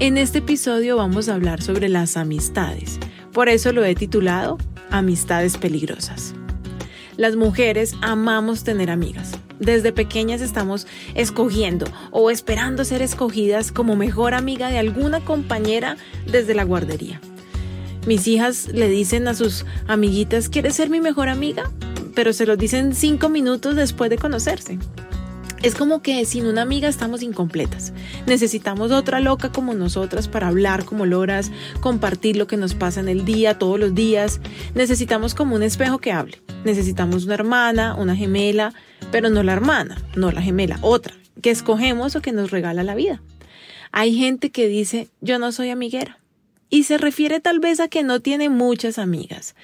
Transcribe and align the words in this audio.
En 0.00 0.16
este 0.16 0.38
episodio 0.38 0.96
vamos 0.96 1.28
a 1.28 1.34
hablar 1.34 1.60
sobre 1.60 1.88
las 1.88 2.16
amistades. 2.16 3.00
Por 3.32 3.48
eso 3.48 3.72
lo 3.72 3.84
he 3.84 3.96
titulado 3.96 4.56
Amistades 4.90 5.58
peligrosas. 5.58 6.34
Las 7.16 7.34
mujeres 7.34 7.94
amamos 8.00 8.62
tener 8.62 8.90
amigas. 8.90 9.32
Desde 9.58 9.92
pequeñas 9.92 10.40
estamos 10.40 10.86
escogiendo 11.16 11.86
o 12.12 12.30
esperando 12.30 12.84
ser 12.84 13.02
escogidas 13.02 13.72
como 13.72 13.96
mejor 13.96 14.34
amiga 14.34 14.70
de 14.70 14.78
alguna 14.78 15.18
compañera 15.24 15.96
desde 16.30 16.54
la 16.54 16.62
guardería. 16.62 17.20
Mis 18.06 18.28
hijas 18.28 18.68
le 18.68 18.88
dicen 18.88 19.26
a 19.26 19.34
sus 19.34 19.66
amiguitas, 19.88 20.48
¿quieres 20.48 20.76
ser 20.76 20.90
mi 20.90 21.00
mejor 21.00 21.28
amiga? 21.28 21.72
Pero 22.14 22.32
se 22.32 22.46
lo 22.46 22.56
dicen 22.56 22.94
cinco 22.94 23.30
minutos 23.30 23.74
después 23.74 24.10
de 24.10 24.18
conocerse. 24.18 24.78
Es 25.62 25.74
como 25.74 26.02
que 26.02 26.24
sin 26.24 26.46
una 26.46 26.62
amiga 26.62 26.88
estamos 26.88 27.20
incompletas. 27.20 27.92
Necesitamos 28.26 28.92
otra 28.92 29.18
loca 29.18 29.50
como 29.50 29.74
nosotras 29.74 30.28
para 30.28 30.46
hablar 30.46 30.84
como 30.84 31.04
loras, 31.04 31.50
compartir 31.80 32.36
lo 32.36 32.46
que 32.46 32.56
nos 32.56 32.74
pasa 32.74 33.00
en 33.00 33.08
el 33.08 33.24
día, 33.24 33.58
todos 33.58 33.80
los 33.80 33.92
días. 33.92 34.40
Necesitamos 34.76 35.34
como 35.34 35.56
un 35.56 35.64
espejo 35.64 35.98
que 35.98 36.12
hable. 36.12 36.40
Necesitamos 36.64 37.24
una 37.24 37.34
hermana, 37.34 37.96
una 37.96 38.14
gemela, 38.14 38.72
pero 39.10 39.30
no 39.30 39.42
la 39.42 39.52
hermana, 39.52 40.00
no 40.14 40.30
la 40.30 40.42
gemela, 40.42 40.78
otra, 40.80 41.14
que 41.42 41.50
escogemos 41.50 42.14
o 42.14 42.22
que 42.22 42.30
nos 42.30 42.52
regala 42.52 42.84
la 42.84 42.94
vida. 42.94 43.20
Hay 43.90 44.16
gente 44.16 44.50
que 44.50 44.68
dice, 44.68 45.08
yo 45.20 45.40
no 45.40 45.50
soy 45.50 45.70
amiguera. 45.70 46.20
Y 46.70 46.84
se 46.84 46.98
refiere 46.98 47.40
tal 47.40 47.58
vez 47.58 47.80
a 47.80 47.88
que 47.88 48.04
no 48.04 48.20
tiene 48.20 48.48
muchas 48.48 48.98
amigas. 48.98 49.56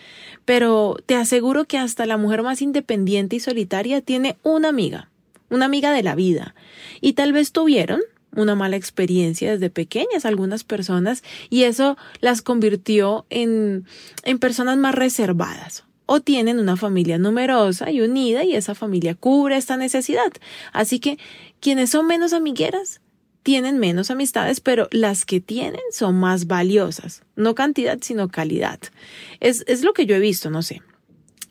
Pero 0.44 0.96
te 1.06 1.14
aseguro 1.14 1.66
que 1.66 1.78
hasta 1.78 2.04
la 2.04 2.16
mujer 2.16 2.42
más 2.42 2.62
independiente 2.62 3.36
y 3.36 3.40
solitaria 3.40 4.00
tiene 4.00 4.36
una 4.42 4.70
amiga 4.70 5.10
una 5.54 5.66
amiga 5.66 5.92
de 5.92 6.02
la 6.02 6.14
vida. 6.14 6.54
Y 7.00 7.14
tal 7.14 7.32
vez 7.32 7.52
tuvieron 7.52 8.00
una 8.36 8.54
mala 8.54 8.76
experiencia 8.76 9.52
desde 9.52 9.70
pequeñas 9.70 10.24
algunas 10.24 10.64
personas 10.64 11.22
y 11.50 11.62
eso 11.62 11.96
las 12.20 12.42
convirtió 12.42 13.26
en, 13.30 13.86
en 14.24 14.38
personas 14.38 14.76
más 14.76 14.94
reservadas 14.94 15.84
o 16.06 16.20
tienen 16.20 16.58
una 16.58 16.76
familia 16.76 17.18
numerosa 17.18 17.90
y 17.90 18.00
unida 18.00 18.44
y 18.44 18.54
esa 18.56 18.74
familia 18.74 19.14
cubre 19.14 19.56
esta 19.56 19.76
necesidad. 19.76 20.32
Así 20.72 20.98
que 20.98 21.18
quienes 21.60 21.90
son 21.90 22.06
menos 22.06 22.32
amigueras 22.32 23.00
tienen 23.42 23.78
menos 23.78 24.10
amistades, 24.10 24.60
pero 24.60 24.88
las 24.90 25.24
que 25.24 25.40
tienen 25.40 25.80
son 25.92 26.16
más 26.16 26.46
valiosas. 26.46 27.22
No 27.36 27.54
cantidad, 27.54 27.98
sino 28.00 28.28
calidad. 28.28 28.80
Es, 29.40 29.64
es 29.66 29.84
lo 29.84 29.92
que 29.92 30.06
yo 30.06 30.16
he 30.16 30.20
visto, 30.20 30.50
no 30.50 30.62
sé 30.62 30.82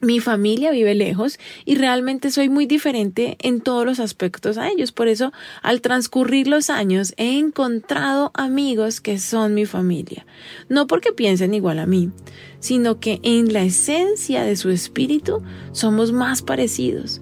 mi 0.03 0.19
familia 0.19 0.71
vive 0.71 0.95
lejos 0.95 1.39
y 1.65 1.75
realmente 1.75 2.31
soy 2.31 2.49
muy 2.49 2.65
diferente 2.65 3.37
en 3.39 3.61
todos 3.61 3.85
los 3.85 3.99
aspectos 3.99 4.57
a 4.57 4.69
ellos. 4.69 4.91
Por 4.91 5.07
eso, 5.07 5.31
al 5.61 5.81
transcurrir 5.81 6.47
los 6.47 6.69
años, 6.69 7.13
he 7.17 7.37
encontrado 7.39 8.31
amigos 8.33 9.01
que 9.01 9.17
son 9.19 9.53
mi 9.53 9.65
familia. 9.65 10.25
No 10.69 10.87
porque 10.87 11.11
piensen 11.11 11.53
igual 11.53 11.79
a 11.79 11.85
mí, 11.85 12.11
sino 12.59 12.99
que 12.99 13.19
en 13.23 13.53
la 13.53 13.63
esencia 13.63 14.43
de 14.43 14.55
su 14.55 14.69
espíritu 14.69 15.41
somos 15.71 16.11
más 16.11 16.41
parecidos. 16.41 17.21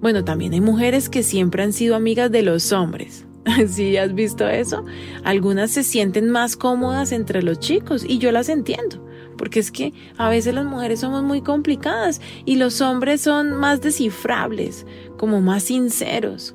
Bueno, 0.00 0.24
también 0.24 0.52
hay 0.52 0.60
mujeres 0.60 1.08
que 1.08 1.22
siempre 1.22 1.62
han 1.62 1.72
sido 1.72 1.96
amigas 1.96 2.30
de 2.30 2.42
los 2.42 2.72
hombres. 2.72 3.24
¿Sí 3.68 3.96
has 3.96 4.14
visto 4.14 4.46
eso? 4.46 4.84
Algunas 5.24 5.70
se 5.70 5.82
sienten 5.82 6.30
más 6.30 6.56
cómodas 6.56 7.12
entre 7.12 7.42
los 7.42 7.58
chicos 7.60 8.04
y 8.06 8.18
yo 8.18 8.30
las 8.30 8.48
entiendo 8.48 9.06
porque 9.36 9.60
es 9.60 9.70
que 9.70 9.92
a 10.16 10.28
veces 10.28 10.54
las 10.54 10.64
mujeres 10.64 11.00
somos 11.00 11.22
muy 11.22 11.42
complicadas 11.42 12.20
y 12.44 12.56
los 12.56 12.80
hombres 12.80 13.20
son 13.20 13.54
más 13.54 13.80
descifrables, 13.80 14.86
como 15.16 15.40
más 15.40 15.64
sinceros. 15.64 16.54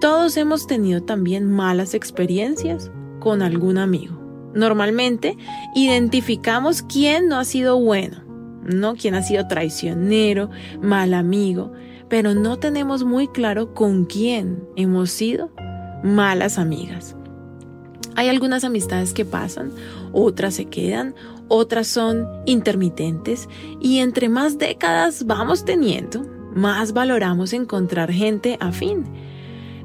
Todos 0.00 0.36
hemos 0.36 0.66
tenido 0.66 1.02
también 1.02 1.50
malas 1.50 1.94
experiencias 1.94 2.90
con 3.20 3.42
algún 3.42 3.78
amigo. 3.78 4.20
Normalmente 4.54 5.36
identificamos 5.74 6.82
quién 6.82 7.28
no 7.28 7.38
ha 7.38 7.44
sido 7.44 7.80
bueno, 7.80 8.22
no 8.64 8.94
quién 8.94 9.14
ha 9.14 9.22
sido 9.22 9.48
traicionero, 9.48 10.50
mal 10.80 11.14
amigo, 11.14 11.72
pero 12.08 12.34
no 12.34 12.58
tenemos 12.58 13.04
muy 13.04 13.28
claro 13.28 13.74
con 13.74 14.04
quién 14.04 14.62
hemos 14.76 15.10
sido 15.10 15.50
malas 16.04 16.58
amigas. 16.58 17.16
Hay 18.16 18.28
algunas 18.28 18.62
amistades 18.62 19.12
que 19.12 19.24
pasan, 19.24 19.72
otras 20.12 20.54
se 20.54 20.66
quedan, 20.66 21.14
otras 21.48 21.86
son 21.86 22.26
intermitentes 22.46 23.48
y 23.80 23.98
entre 23.98 24.28
más 24.28 24.58
décadas 24.58 25.26
vamos 25.26 25.64
teniendo, 25.64 26.22
más 26.54 26.92
valoramos 26.92 27.52
encontrar 27.52 28.10
gente 28.12 28.56
afín 28.60 29.04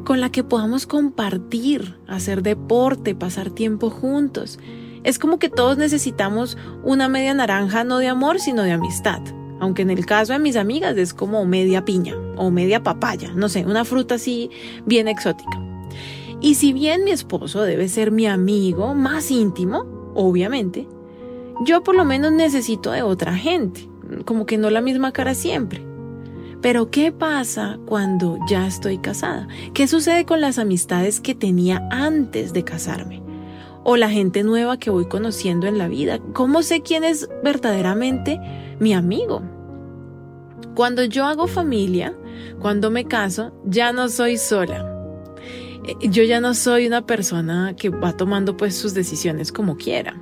con 0.03 0.21
la 0.21 0.31
que 0.31 0.43
podamos 0.43 0.87
compartir, 0.87 1.97
hacer 2.07 2.41
deporte, 2.41 3.15
pasar 3.15 3.51
tiempo 3.51 3.89
juntos. 3.89 4.59
Es 5.03 5.19
como 5.19 5.39
que 5.39 5.49
todos 5.49 5.77
necesitamos 5.77 6.57
una 6.83 7.07
media 7.07 7.33
naranja 7.33 7.83
no 7.83 7.99
de 7.99 8.07
amor, 8.07 8.39
sino 8.39 8.63
de 8.63 8.71
amistad. 8.71 9.21
Aunque 9.59 9.81
en 9.81 9.89
el 9.89 10.05
caso 10.05 10.33
de 10.33 10.39
mis 10.39 10.55
amigas 10.55 10.97
es 10.97 11.13
como 11.13 11.45
media 11.45 11.83
piña 11.83 12.15
o 12.37 12.49
media 12.49 12.81
papaya, 12.81 13.31
no 13.35 13.49
sé, 13.49 13.65
una 13.65 13.85
fruta 13.85 14.15
así 14.15 14.49
bien 14.85 15.07
exótica. 15.07 15.61
Y 16.41 16.55
si 16.55 16.71
bien 16.71 17.03
mi 17.03 17.11
esposo 17.11 17.63
debe 17.63 17.89
ser 17.89 18.11
mi 18.11 18.25
amigo 18.25 18.95
más 18.95 19.29
íntimo, 19.29 19.83
obviamente, 20.15 20.87
yo 21.65 21.83
por 21.83 21.95
lo 21.95 22.05
menos 22.05 22.31
necesito 22.31 22.91
de 22.91 23.01
otra 23.01 23.35
gente, 23.35 23.89
como 24.25 24.45
que 24.45 24.57
no 24.57 24.69
la 24.69 24.81
misma 24.81 25.11
cara 25.11 25.33
siempre. 25.33 25.85
Pero 26.61 26.91
¿qué 26.91 27.11
pasa 27.11 27.79
cuando 27.85 28.37
ya 28.47 28.67
estoy 28.67 28.97
casada? 28.97 29.47
¿Qué 29.73 29.87
sucede 29.87 30.25
con 30.25 30.41
las 30.41 30.59
amistades 30.59 31.21
que 31.21 31.35
tenía 31.35 31.87
antes 31.89 32.51
de 32.51 32.63
casarme? 32.63 33.23
O 33.85 33.95
la 33.95 34.09
gente 34.09 34.43
nueva 34.43 34.77
que 34.77 34.89
voy 34.89 35.07
conociendo 35.07 35.67
en 35.67 35.77
la 35.77 35.87
vida. 35.87 36.19
¿Cómo 36.33 36.61
sé 36.61 36.81
quién 36.81 37.05
es 37.05 37.29
verdaderamente 37.43 38.39
mi 38.79 38.93
amigo? 38.93 39.41
Cuando 40.75 41.03
yo 41.05 41.25
hago 41.25 41.47
familia, 41.47 42.13
cuando 42.59 42.91
me 42.91 43.05
caso, 43.05 43.53
ya 43.65 43.93
no 43.93 44.09
soy 44.09 44.37
sola. 44.37 44.85
Eh, 45.87 46.09
yo 46.09 46.23
ya 46.23 46.41
no 46.41 46.53
soy 46.53 46.87
una 46.87 47.05
persona 47.05 47.73
que 47.75 47.89
va 47.89 48.15
tomando 48.15 48.57
pues 48.57 48.75
sus 48.75 48.93
decisiones 48.93 49.51
como 49.53 49.77
quiera. 49.77 50.21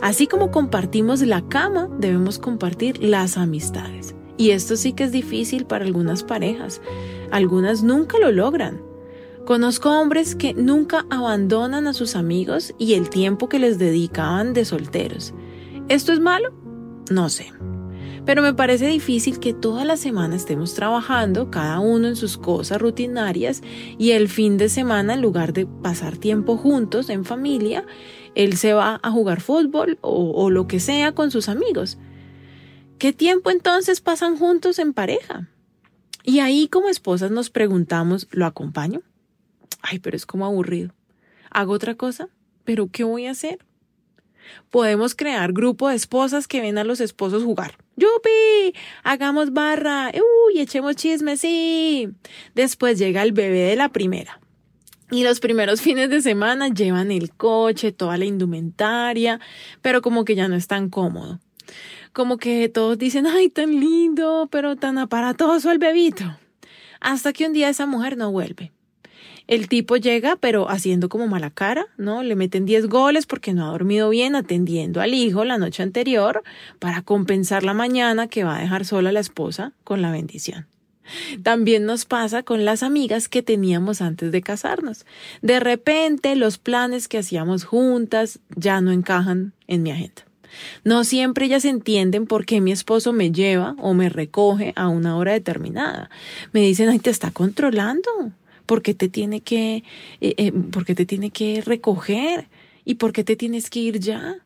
Así 0.00 0.26
como 0.26 0.50
compartimos 0.50 1.22
la 1.22 1.46
cama, 1.48 1.88
debemos 1.98 2.38
compartir 2.38 3.02
las 3.02 3.36
amistades. 3.36 4.14
Y 4.36 4.50
esto 4.50 4.76
sí 4.76 4.92
que 4.92 5.04
es 5.04 5.12
difícil 5.12 5.66
para 5.66 5.84
algunas 5.84 6.22
parejas. 6.22 6.80
Algunas 7.30 7.82
nunca 7.82 8.18
lo 8.18 8.30
logran. 8.30 8.80
Conozco 9.44 9.90
hombres 9.90 10.34
que 10.34 10.54
nunca 10.54 11.06
abandonan 11.10 11.86
a 11.86 11.94
sus 11.94 12.14
amigos 12.14 12.74
y 12.78 12.94
el 12.94 13.10
tiempo 13.10 13.48
que 13.48 13.58
les 13.58 13.78
dedicaban 13.78 14.52
de 14.52 14.64
solteros. 14.64 15.34
¿Esto 15.88 16.12
es 16.12 16.20
malo? 16.20 16.52
No 17.10 17.28
sé. 17.28 17.52
Pero 18.26 18.42
me 18.42 18.52
parece 18.52 18.86
difícil 18.86 19.40
que 19.40 19.54
toda 19.54 19.86
la 19.86 19.96
semana 19.96 20.36
estemos 20.36 20.74
trabajando, 20.74 21.50
cada 21.50 21.80
uno 21.80 22.08
en 22.08 22.16
sus 22.16 22.36
cosas 22.36 22.78
rutinarias, 22.78 23.62
y 23.96 24.10
el 24.10 24.28
fin 24.28 24.58
de 24.58 24.68
semana, 24.68 25.14
en 25.14 25.22
lugar 25.22 25.54
de 25.54 25.64
pasar 25.64 26.18
tiempo 26.18 26.58
juntos 26.58 27.08
en 27.08 27.24
familia, 27.24 27.86
él 28.38 28.56
se 28.56 28.72
va 28.72 29.00
a 29.02 29.10
jugar 29.10 29.40
fútbol 29.40 29.98
o, 30.00 30.48
lo 30.48 30.68
que 30.68 30.78
sea 30.78 31.12
con 31.12 31.32
sus 31.32 31.48
amigos. 31.48 31.98
¿Qué 32.96 33.12
tiempo 33.12 33.50
entonces 33.50 34.00
pasan 34.00 34.36
juntos 34.38 34.78
en 34.78 34.92
pareja? 34.92 35.48
Y 36.22 36.38
ahí 36.38 36.68
como 36.68 36.88
esposas 36.88 37.32
nos 37.32 37.50
preguntamos, 37.50 38.28
¿lo 38.30 38.46
acompaño? 38.46 39.02
Ay, 39.82 39.98
pero 39.98 40.16
es 40.16 40.24
como 40.24 40.46
aburrido. 40.46 40.94
¿Hago 41.50 41.72
otra 41.72 41.96
cosa? 41.96 42.28
¿Pero 42.62 42.88
qué 42.92 43.02
voy 43.02 43.26
a 43.26 43.32
hacer? 43.32 43.58
Podemos 44.70 45.16
crear 45.16 45.52
grupo 45.52 45.88
de 45.88 45.96
esposas 45.96 46.46
que 46.46 46.60
ven 46.60 46.78
a 46.78 46.84
los 46.84 47.00
esposos 47.00 47.42
jugar. 47.42 47.76
¡Yupi! 47.96 48.78
Hagamos 49.02 49.52
barra. 49.52 50.12
¡Uy! 50.14 50.60
Echemos 50.60 50.94
chisme, 50.94 51.36
sí. 51.36 52.08
Después 52.54 53.00
llega 53.00 53.24
el 53.24 53.32
bebé 53.32 53.62
de 53.62 53.74
la 53.74 53.88
primera. 53.88 54.40
Y 55.10 55.24
los 55.24 55.40
primeros 55.40 55.80
fines 55.82 56.10
de 56.10 56.20
semana 56.20 56.68
llevan 56.68 57.10
el 57.10 57.32
coche, 57.32 57.92
toda 57.92 58.16
la 58.16 58.24
indumentaria, 58.24 59.40
pero 59.82 60.02
como 60.02 60.24
que 60.24 60.34
ya 60.34 60.48
no 60.48 60.56
es 60.56 60.66
tan 60.66 60.90
cómodo. 60.90 61.40
Como 62.12 62.38
que 62.38 62.68
todos 62.68 62.98
dicen, 62.98 63.26
ay, 63.26 63.48
tan 63.48 63.78
lindo, 63.78 64.48
pero 64.50 64.76
tan 64.76 64.98
aparatoso 64.98 65.70
el 65.70 65.78
bebito. 65.78 66.38
Hasta 67.00 67.32
que 67.32 67.46
un 67.46 67.52
día 67.52 67.68
esa 67.68 67.86
mujer 67.86 68.16
no 68.16 68.32
vuelve. 68.32 68.72
El 69.46 69.68
tipo 69.68 69.96
llega, 69.96 70.36
pero 70.36 70.68
haciendo 70.68 71.08
como 71.08 71.26
mala 71.26 71.50
cara, 71.50 71.86
¿no? 71.96 72.22
Le 72.22 72.36
meten 72.36 72.66
10 72.66 72.86
goles 72.86 73.24
porque 73.24 73.54
no 73.54 73.66
ha 73.66 73.70
dormido 73.70 74.10
bien 74.10 74.36
atendiendo 74.36 75.00
al 75.00 75.14
hijo 75.14 75.42
la 75.44 75.56
noche 75.56 75.82
anterior 75.82 76.42
para 76.78 77.00
compensar 77.00 77.62
la 77.62 77.72
mañana 77.72 78.26
que 78.26 78.44
va 78.44 78.56
a 78.56 78.60
dejar 78.60 78.84
sola 78.84 79.08
a 79.08 79.12
la 79.12 79.20
esposa 79.20 79.72
con 79.84 80.02
la 80.02 80.10
bendición. 80.10 80.66
También 81.42 81.84
nos 81.86 82.04
pasa 82.04 82.42
con 82.42 82.64
las 82.64 82.82
amigas 82.82 83.28
que 83.28 83.42
teníamos 83.42 84.00
antes 84.00 84.32
de 84.32 84.42
casarnos. 84.42 85.06
De 85.42 85.60
repente 85.60 86.36
los 86.36 86.58
planes 86.58 87.08
que 87.08 87.18
hacíamos 87.18 87.64
juntas 87.64 88.40
ya 88.56 88.80
no 88.80 88.92
encajan 88.92 89.52
en 89.66 89.82
mi 89.82 89.90
agenda. 89.90 90.28
No 90.84 91.04
siempre 91.04 91.46
ellas 91.46 91.64
entienden 91.64 92.26
por 92.26 92.46
qué 92.46 92.60
mi 92.60 92.72
esposo 92.72 93.12
me 93.12 93.32
lleva 93.32 93.74
o 93.78 93.94
me 93.94 94.08
recoge 94.08 94.72
a 94.76 94.88
una 94.88 95.16
hora 95.16 95.32
determinada. 95.32 96.10
Me 96.52 96.60
dicen, 96.60 96.88
ay, 96.88 96.98
te 96.98 97.10
está 97.10 97.30
controlando. 97.30 98.10
¿Por 98.66 98.82
qué 98.82 98.94
te 98.94 99.08
tiene 99.08 99.40
que, 99.40 99.84
eh, 100.20 100.34
eh, 100.36 100.52
por 100.52 100.84
qué 100.84 100.94
te 100.94 101.06
tiene 101.06 101.30
que 101.30 101.62
recoger? 101.64 102.48
¿Y 102.84 102.94
por 102.94 103.12
qué 103.12 103.24
te 103.24 103.36
tienes 103.36 103.70
que 103.70 103.80
ir 103.80 103.98
ya? 103.98 104.38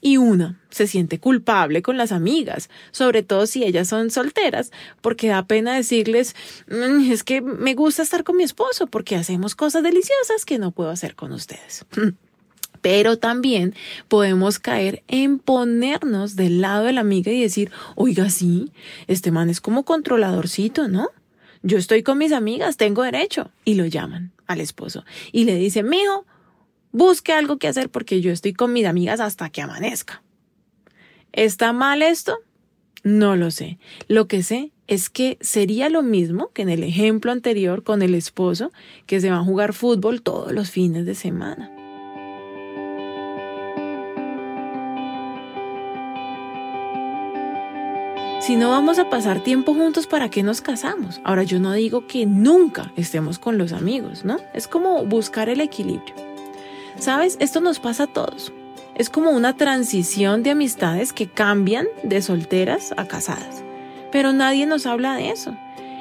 Y 0.00 0.18
una 0.18 0.60
se 0.70 0.86
siente 0.86 1.18
culpable 1.18 1.82
con 1.82 1.96
las 1.96 2.12
amigas, 2.12 2.68
sobre 2.90 3.22
todo 3.22 3.46
si 3.46 3.64
ellas 3.64 3.88
son 3.88 4.10
solteras, 4.10 4.70
porque 5.00 5.28
da 5.28 5.46
pena 5.46 5.74
decirles, 5.74 6.36
mm, 6.68 7.10
es 7.10 7.24
que 7.24 7.40
me 7.40 7.74
gusta 7.74 8.02
estar 8.02 8.24
con 8.24 8.36
mi 8.36 8.44
esposo 8.44 8.86
porque 8.86 9.16
hacemos 9.16 9.54
cosas 9.54 9.82
deliciosas 9.82 10.44
que 10.44 10.58
no 10.58 10.70
puedo 10.70 10.90
hacer 10.90 11.14
con 11.14 11.32
ustedes. 11.32 11.86
Pero 12.82 13.18
también 13.18 13.74
podemos 14.06 14.58
caer 14.58 15.02
en 15.08 15.38
ponernos 15.38 16.36
del 16.36 16.60
lado 16.60 16.84
de 16.84 16.92
la 16.92 17.00
amiga 17.00 17.32
y 17.32 17.40
decir, 17.40 17.72
oiga, 17.96 18.30
sí, 18.30 18.70
este 19.08 19.32
man 19.32 19.50
es 19.50 19.60
como 19.60 19.84
controladorcito, 19.84 20.86
¿no? 20.86 21.08
Yo 21.62 21.78
estoy 21.78 22.04
con 22.04 22.18
mis 22.18 22.30
amigas, 22.30 22.76
tengo 22.76 23.02
derecho. 23.02 23.50
Y 23.64 23.74
lo 23.74 23.86
llaman 23.86 24.30
al 24.46 24.60
esposo 24.60 25.04
y 25.32 25.44
le 25.44 25.56
dicen, 25.56 25.88
mijo, 25.88 26.24
busque 26.92 27.32
algo 27.32 27.58
que 27.58 27.68
hacer 27.68 27.90
porque 27.90 28.20
yo 28.20 28.32
estoy 28.32 28.52
con 28.52 28.72
mis 28.72 28.86
amigas 28.86 29.20
hasta 29.20 29.50
que 29.50 29.62
amanezca. 29.62 30.22
¿Está 31.32 31.72
mal 31.72 32.02
esto? 32.02 32.38
No 33.02 33.36
lo 33.36 33.50
sé. 33.50 33.78
Lo 34.08 34.26
que 34.26 34.42
sé 34.42 34.72
es 34.86 35.10
que 35.10 35.38
sería 35.40 35.88
lo 35.88 36.02
mismo 36.02 36.50
que 36.52 36.62
en 36.62 36.70
el 36.70 36.82
ejemplo 36.82 37.32
anterior 37.32 37.82
con 37.82 38.02
el 38.02 38.14
esposo 38.14 38.72
que 39.06 39.20
se 39.20 39.30
va 39.30 39.38
a 39.38 39.44
jugar 39.44 39.72
fútbol 39.72 40.22
todos 40.22 40.52
los 40.52 40.70
fines 40.70 41.06
de 41.06 41.14
semana. 41.14 41.72
Si 48.40 48.54
no 48.54 48.70
vamos 48.70 49.00
a 49.00 49.10
pasar 49.10 49.42
tiempo 49.42 49.74
juntos, 49.74 50.06
¿para 50.06 50.30
qué 50.30 50.44
nos 50.44 50.60
casamos? 50.60 51.20
Ahora 51.24 51.42
yo 51.42 51.58
no 51.58 51.72
digo 51.72 52.06
que 52.06 52.26
nunca 52.26 52.92
estemos 52.96 53.40
con 53.40 53.58
los 53.58 53.72
amigos, 53.72 54.24
¿no? 54.24 54.38
Es 54.54 54.68
como 54.68 55.04
buscar 55.04 55.48
el 55.48 55.60
equilibrio. 55.60 56.25
¿Sabes? 56.98 57.36
Esto 57.40 57.60
nos 57.60 57.78
pasa 57.78 58.04
a 58.04 58.06
todos. 58.06 58.52
Es 58.94 59.10
como 59.10 59.30
una 59.30 59.56
transición 59.56 60.42
de 60.42 60.50
amistades 60.50 61.12
que 61.12 61.28
cambian 61.28 61.86
de 62.02 62.22
solteras 62.22 62.94
a 62.96 63.06
casadas. 63.06 63.62
Pero 64.10 64.32
nadie 64.32 64.66
nos 64.66 64.86
habla 64.86 65.14
de 65.14 65.30
eso. 65.30 65.54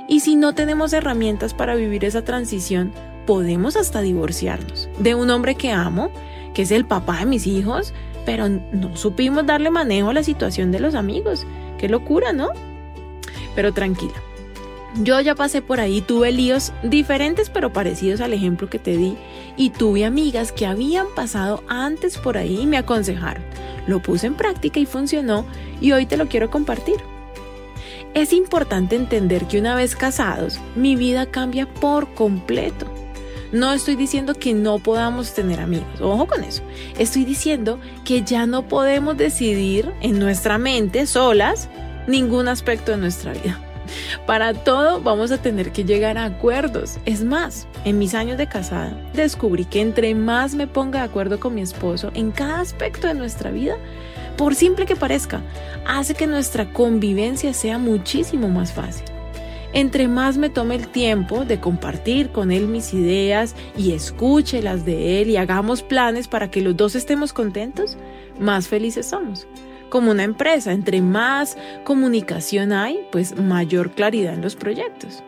Y 0.07 0.21
si 0.21 0.35
no 0.35 0.53
tenemos 0.53 0.93
herramientas 0.93 1.53
para 1.53 1.75
vivir 1.75 2.05
esa 2.05 2.23
transición, 2.23 2.93
podemos 3.25 3.75
hasta 3.75 4.01
divorciarnos. 4.01 4.87
De 4.99 5.15
un 5.15 5.29
hombre 5.29 5.55
que 5.55 5.71
amo, 5.71 6.11
que 6.53 6.61
es 6.61 6.71
el 6.71 6.85
papá 6.85 7.19
de 7.19 7.25
mis 7.25 7.47
hijos, 7.47 7.93
pero 8.25 8.47
no 8.49 8.95
supimos 8.95 9.45
darle 9.45 9.69
manejo 9.71 10.09
a 10.09 10.13
la 10.13 10.23
situación 10.23 10.71
de 10.71 10.79
los 10.79 10.95
amigos 10.95 11.45
Qué 11.77 11.89
locura, 11.89 12.33
¿no? 12.33 12.49
Pero 13.55 13.73
tranquila. 13.73 14.13
Yo 15.01 15.19
ya 15.19 15.35
pasé 15.35 15.61
por 15.61 15.81
ahí, 15.81 15.99
tuve 15.99 16.31
líos 16.31 16.71
diferentes 16.81 17.49
pero 17.49 17.73
parecidos 17.73 18.21
al 18.21 18.31
ejemplo 18.31 18.69
que 18.69 18.79
te 18.79 18.95
di 18.95 19.17
y 19.57 19.71
tuve 19.71 20.05
amigas 20.05 20.53
que 20.53 20.65
habían 20.65 21.07
pasado 21.13 21.63
antes 21.67 22.17
por 22.17 22.37
ahí 22.37 22.61
y 22.61 22.65
me 22.65 22.77
aconsejaron. 22.77 23.43
Lo 23.87 24.01
puse 24.01 24.27
en 24.27 24.35
práctica 24.35 24.79
y 24.79 24.85
funcionó 24.85 25.45
y 25.81 25.91
hoy 25.91 26.05
te 26.05 26.15
lo 26.15 26.27
quiero 26.27 26.49
compartir. 26.49 26.95
Es 28.13 28.31
importante 28.31 28.95
entender 28.95 29.45
que 29.45 29.59
una 29.59 29.75
vez 29.75 29.97
casados, 29.97 30.61
mi 30.77 30.95
vida 30.95 31.25
cambia 31.25 31.67
por 31.67 32.13
completo. 32.13 32.89
No 33.51 33.73
estoy 33.73 33.97
diciendo 33.97 34.33
que 34.33 34.53
no 34.53 34.79
podamos 34.79 35.33
tener 35.33 35.59
amigos, 35.59 35.99
ojo 35.99 36.25
con 36.25 36.41
eso. 36.43 36.63
Estoy 36.97 37.25
diciendo 37.25 37.79
que 38.05 38.21
ya 38.21 38.45
no 38.45 38.69
podemos 38.69 39.17
decidir 39.17 39.91
en 39.99 40.19
nuestra 40.19 40.57
mente 40.57 41.05
solas 41.05 41.67
ningún 42.07 42.47
aspecto 42.47 42.91
de 42.91 42.97
nuestra 42.97 43.33
vida. 43.33 43.64
Para 44.25 44.53
todo 44.53 45.01
vamos 45.01 45.31
a 45.31 45.41
tener 45.41 45.71
que 45.71 45.83
llegar 45.83 46.17
a 46.17 46.25
acuerdos. 46.25 46.97
Es 47.05 47.23
más, 47.23 47.67
en 47.83 47.99
mis 47.99 48.13
años 48.13 48.37
de 48.37 48.47
casada 48.47 48.97
descubrí 49.13 49.65
que 49.65 49.81
entre 49.81 50.13
más 50.15 50.55
me 50.55 50.67
ponga 50.67 50.99
de 50.99 51.05
acuerdo 51.05 51.39
con 51.39 51.55
mi 51.55 51.61
esposo 51.61 52.11
en 52.13 52.31
cada 52.31 52.59
aspecto 52.59 53.07
de 53.07 53.13
nuestra 53.13 53.51
vida, 53.51 53.75
por 54.37 54.55
simple 54.55 54.85
que 54.85 54.95
parezca, 54.95 55.41
hace 55.87 56.13
que 56.13 56.27
nuestra 56.27 56.71
convivencia 56.73 57.53
sea 57.53 57.77
muchísimo 57.77 58.49
más 58.49 58.73
fácil 58.73 59.05
entre 59.75 60.07
más 60.07 60.37
me 60.37 60.49
tome 60.49 60.75
el 60.75 60.87
tiempo 60.87 61.43
de 61.43 61.59
compartir 61.59 62.29
con 62.29 62.49
él 62.49 62.65
mis 62.65 62.93
ideas 62.93 63.55
y 63.77 63.91
escuche 63.91 64.61
las 64.61 64.85
de 64.85 65.21
él 65.21 65.29
y 65.29 65.35
hagamos 65.35 65.83
planes 65.83 66.29
para 66.29 66.49
que 66.49 66.61
los 66.61 66.77
dos 66.77 66.95
estemos 66.95 67.33
contentos, 67.33 67.97
más 68.39 68.69
felices 68.69 69.05
somos. 69.05 69.45
Como 69.89 70.11
una 70.11 70.23
empresa, 70.23 70.71
entre 70.71 71.01
más 71.01 71.57
comunicación 71.83 72.73
hay, 72.73 72.99
pues 73.11 73.37
mayor 73.39 73.91
claridad 73.91 74.33
en 74.33 74.41
los 74.41 74.55
proyectos. 74.55 75.23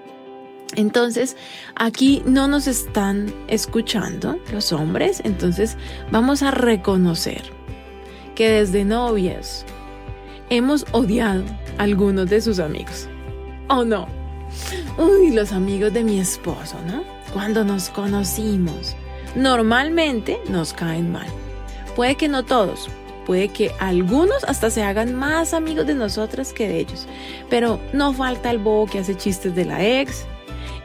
Entonces, 0.75 1.38
aquí 1.75 2.21
no 2.25 2.48
nos 2.48 2.68
están 2.68 3.33
escuchando 3.48 4.38
los 4.51 4.71
hombres, 4.74 5.21
entonces 5.24 5.77
vamos 6.12 6.44
a 6.44 6.51
reconocer 6.51 7.44
que 8.36 8.50
desde 8.50 8.86
novias 8.86 9.65
hemos 10.50 10.86
odiado 10.92 11.44
a 11.77 11.83
algunos 11.83 12.30
de 12.30 12.42
sus 12.42 12.60
amigos. 12.60 13.07
¿O 13.69 13.83
no? 13.83 14.07
Uy, 14.98 15.31
los 15.31 15.51
amigos 15.51 15.94
de 15.94 16.03
mi 16.03 16.19
esposo, 16.19 16.77
¿no? 16.86 17.03
Cuando 17.33 17.63
nos 17.63 17.89
conocimos, 17.89 18.95
normalmente 19.36 20.39
nos 20.50 20.74
caen 20.74 21.12
mal. 21.12 21.27
Puede 21.96 22.15
que 22.15 22.27
no 22.27 22.46
todos, 22.46 22.89
puede 23.27 23.50
que 23.50 23.72
algunos 23.77 24.46
hasta 24.46 24.72
se 24.72 24.84
hagan 24.84 25.13
más 25.13 25.53
amigos 25.53 25.86
de 25.86 25.96
nosotras 25.96 26.53
que 26.53 26.65
de 26.69 26.79
ellos, 26.79 27.07
pero 27.50 27.77
no 27.91 28.13
falta 28.13 28.50
el 28.50 28.57
bobo 28.57 28.86
que 28.86 29.00
hace 29.00 29.15
chistes 29.15 29.53
de 29.53 29.65
la 29.65 29.86
ex, 29.86 30.25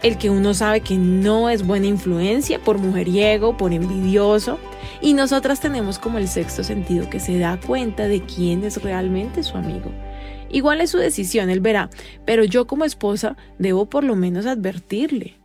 el 0.02 0.18
que 0.18 0.28
uno 0.28 0.52
sabe 0.52 0.80
que 0.80 0.96
no 0.96 1.48
es 1.48 1.64
buena 1.64 1.86
influencia 1.86 2.58
por 2.58 2.78
mujeriego, 2.78 3.56
por 3.56 3.72
envidioso, 3.72 4.58
y 5.00 5.14
nosotras 5.14 5.60
tenemos 5.60 6.00
como 6.00 6.18
el 6.18 6.26
sexto 6.26 6.64
sentido 6.64 7.08
que 7.08 7.20
se 7.20 7.38
da 7.38 7.60
cuenta 7.64 8.08
de 8.08 8.20
quién 8.22 8.64
es 8.64 8.82
realmente 8.82 9.44
su 9.44 9.56
amigo. 9.56 9.92
Igual 10.50 10.80
es 10.80 10.90
su 10.90 10.98
decisión, 10.98 11.48
él 11.48 11.60
verá, 11.60 11.90
pero 12.24 12.42
yo 12.42 12.66
como 12.66 12.84
esposa 12.84 13.36
debo 13.60 13.88
por 13.88 14.02
lo 14.02 14.16
menos 14.16 14.46
advertirle. 14.46 15.36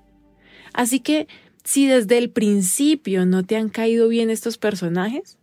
Así 0.74 1.00
que, 1.00 1.27
si 1.63 1.86
desde 1.86 2.18
el 2.18 2.32
principio 2.32 3.27
no 3.27 3.44
te 3.44 3.56
han 3.56 3.70
caído 3.70 4.08
bien 4.08 4.32
estos 4.32 4.58
personajes, 4.58 5.38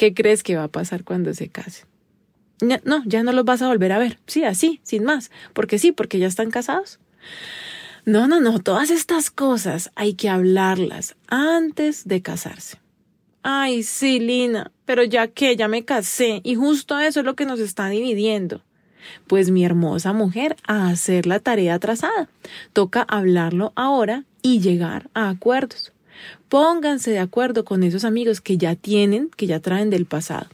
¿qué 0.00 0.14
crees 0.14 0.42
que 0.42 0.56
va 0.56 0.64
a 0.64 0.68
pasar 0.68 1.04
cuando 1.04 1.34
se 1.34 1.50
casen? 1.50 1.86
No, 2.62 3.02
ya 3.04 3.22
no 3.22 3.32
los 3.32 3.44
vas 3.44 3.60
a 3.60 3.68
volver 3.68 3.92
a 3.92 3.98
ver. 3.98 4.18
Sí, 4.26 4.44
así, 4.44 4.80
sin 4.82 5.04
más. 5.04 5.30
Porque 5.52 5.78
sí, 5.78 5.92
porque 5.92 6.18
ya 6.18 6.26
están 6.26 6.50
casados. 6.50 7.00
No, 8.06 8.26
no, 8.26 8.40
no, 8.40 8.60
todas 8.60 8.88
estas 8.88 9.30
cosas 9.30 9.90
hay 9.96 10.14
que 10.14 10.30
hablarlas 10.30 11.16
antes 11.28 12.08
de 12.08 12.22
casarse. 12.22 12.78
Ay, 13.42 13.82
sí, 13.82 14.20
Lina, 14.20 14.72
pero 14.86 15.04
ya 15.04 15.28
que 15.28 15.54
ya 15.54 15.68
me 15.68 15.84
casé 15.84 16.40
y 16.44 16.54
justo 16.54 16.98
eso 16.98 17.20
es 17.20 17.26
lo 17.26 17.36
que 17.36 17.44
nos 17.44 17.60
está 17.60 17.90
dividiendo. 17.90 18.62
Pues 19.26 19.50
mi 19.50 19.66
hermosa 19.66 20.14
mujer, 20.14 20.56
a 20.66 20.88
hacer 20.88 21.26
la 21.26 21.40
tarea 21.40 21.78
trazada. 21.78 22.30
Toca 22.72 23.02
hablarlo 23.02 23.74
ahora 23.76 24.24
y 24.40 24.60
llegar 24.60 25.10
a 25.12 25.28
acuerdos. 25.28 25.92
Pónganse 26.50 27.12
de 27.12 27.20
acuerdo 27.20 27.64
con 27.64 27.84
esos 27.84 28.04
amigos 28.04 28.40
que 28.40 28.58
ya 28.58 28.74
tienen, 28.74 29.30
que 29.36 29.46
ya 29.46 29.60
traen 29.60 29.88
del 29.88 30.04
pasado. 30.04 30.48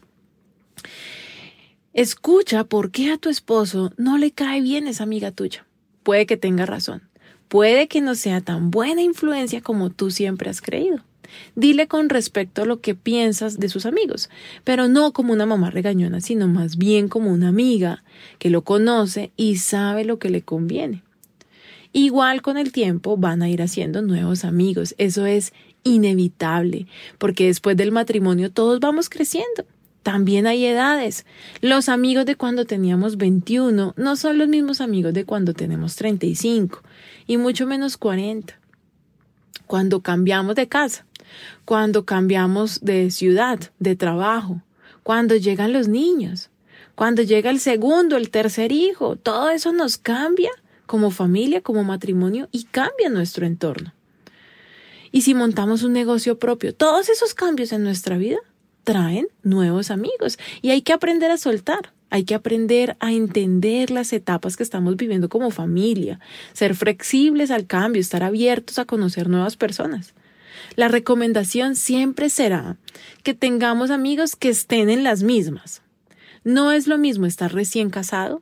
Escucha 1.95 2.65
por 2.65 2.91
qué 2.91 3.11
a 3.11 3.17
tu 3.17 3.31
esposo 3.31 3.91
no 3.97 4.19
le 4.19 4.31
cae 4.31 4.61
bien 4.61 4.89
esa 4.89 5.05
amiga 5.05 5.31
tuya. 5.31 5.65
Puede 6.03 6.27
que 6.27 6.37
tenga 6.37 6.67
razón. 6.67 7.09
Puede 7.49 7.89
que 7.89 8.03
no 8.03 8.15
sea 8.15 8.43
tan 8.43 8.71
buena 8.71 9.01
influencia 9.01 9.63
como 9.63 9.89
tú 9.89 10.11
siempre 10.11 10.51
has 10.51 10.61
creído. 10.61 10.99
Dile 11.55 11.89
con 11.89 12.11
respecto 12.11 12.61
a 12.61 12.67
lo 12.67 12.83
que 12.83 12.95
piensas 12.95 13.59
de 13.59 13.71
sus 13.71 13.87
amigos, 13.87 14.29
pero 14.65 14.89
no 14.89 15.15
como 15.15 15.33
una 15.33 15.47
mamá 15.47 15.71
regañona, 15.71 16.21
sino 16.21 16.47
más 16.47 16.77
bien 16.77 17.09
como 17.09 17.33
una 17.33 17.49
amiga 17.49 18.05
que 18.39 18.51
lo 18.51 18.65
conoce 18.65 19.33
y 19.35 19.57
sabe 19.57 20.05
lo 20.05 20.19
que 20.19 20.29
le 20.29 20.43
conviene. 20.43 21.03
Igual 21.95 22.43
con 22.43 22.59
el 22.59 22.73
tiempo 22.73 23.17
van 23.17 23.41
a 23.41 23.49
ir 23.49 23.63
haciendo 23.63 24.03
nuevos 24.03 24.45
amigos, 24.45 24.95
eso 24.99 25.25
es 25.25 25.55
inevitable, 25.87 26.87
porque 27.19 27.47
después 27.47 27.77
del 27.77 27.93
matrimonio 27.93 28.51
todos 28.51 28.81
vamos 28.81 29.09
creciendo. 29.09 29.65
También 30.03 30.47
hay 30.47 30.65
edades. 30.67 31.27
Los 31.63 31.89
amigos 31.89 32.27
de 32.27 32.37
cuando 32.37 32.65
teníamos 32.65 33.17
21 33.17 33.95
no 33.97 34.17
son 34.17 34.39
los 34.39 34.49
mismos 34.49 34.81
amigos 34.81 35.15
de 35.15 35.25
cuando 35.25 35.55
tenemos 35.55 35.97
35 35.97 36.83
y 37.27 37.39
mucho 37.39 37.67
menos 37.67 37.97
40. 37.97 38.61
cuando 39.67 40.01
cambiamos 40.01 40.55
de 40.55 40.69
casa, 40.69 41.07
cuando 41.65 42.05
cambiamos 42.05 42.81
de 42.83 43.11
ciudad, 43.11 43.59
de 43.81 43.97
trabajo, 43.97 44.63
cuando 45.03 45.35
llegan 45.35 45.73
los 45.73 45.89
niños, 45.89 46.51
cuando 46.95 47.23
llega 47.23 47.51
el 47.51 47.59
segundo, 47.59 48.17
el 48.17 48.31
tercer 48.31 48.71
hijo, 48.71 49.17
todo 49.17 49.51
eso 49.51 49.73
nos 49.73 49.97
cambia 49.97 50.51
como 50.87 51.11
familia, 51.11 51.63
como 51.63 51.83
matrimonio 51.83 52.49
y 52.53 52.65
cambia 52.65 53.09
nuestro 53.09 53.45
entorno. 53.45 53.93
Y 55.13 55.23
si 55.23 55.35
montamos 55.35 55.83
un 55.83 55.93
negocio 55.93 56.39
propio, 56.39 56.75
todos 56.75 57.09
esos 57.09 57.35
cambios 57.35 57.73
en 57.73 57.83
nuestra 57.83 58.17
vida 58.19 58.39
traen 58.85 59.29
nuevos 59.43 59.91
amigos 59.91 60.39
y 60.63 60.71
hay 60.71 60.83
que 60.83 60.93
aprender 60.93 61.31
a 61.31 61.39
soltar. 61.39 61.93
Hay 62.09 62.23
que 62.23 62.37
aprender 62.37 62.97
a 63.01 63.13
entender 63.13 63.91
las 63.91 64.13
etapas 64.13 64.57
que 64.57 64.63
estamos 64.63 64.97
viviendo 64.97 65.29
como 65.29 65.51
familia, 65.51 66.21
ser 66.53 66.77
flexibles 66.77 67.51
al 67.51 67.67
cambio, 67.67 68.01
estar 68.01 68.23
abiertos 68.23 68.79
a 68.79 68.85
conocer 68.85 69.29
nuevas 69.29 69.57
personas. 69.57 70.15
La 70.77 70.87
recomendación 70.87 71.75
siempre 71.75 72.31
será 72.31 72.77
que 73.25 73.35
tengamos 73.35 73.91
amigos 73.91 74.37
que 74.37 74.51
estén 74.51 74.89
en 74.89 75.03
las 75.03 75.25
mismas. 75.25 75.83
No 76.45 76.71
es 76.71 76.87
lo 76.87 76.97
mismo 76.97 77.27
estar 77.27 77.53
recién 77.53 77.91
casado 77.91 78.41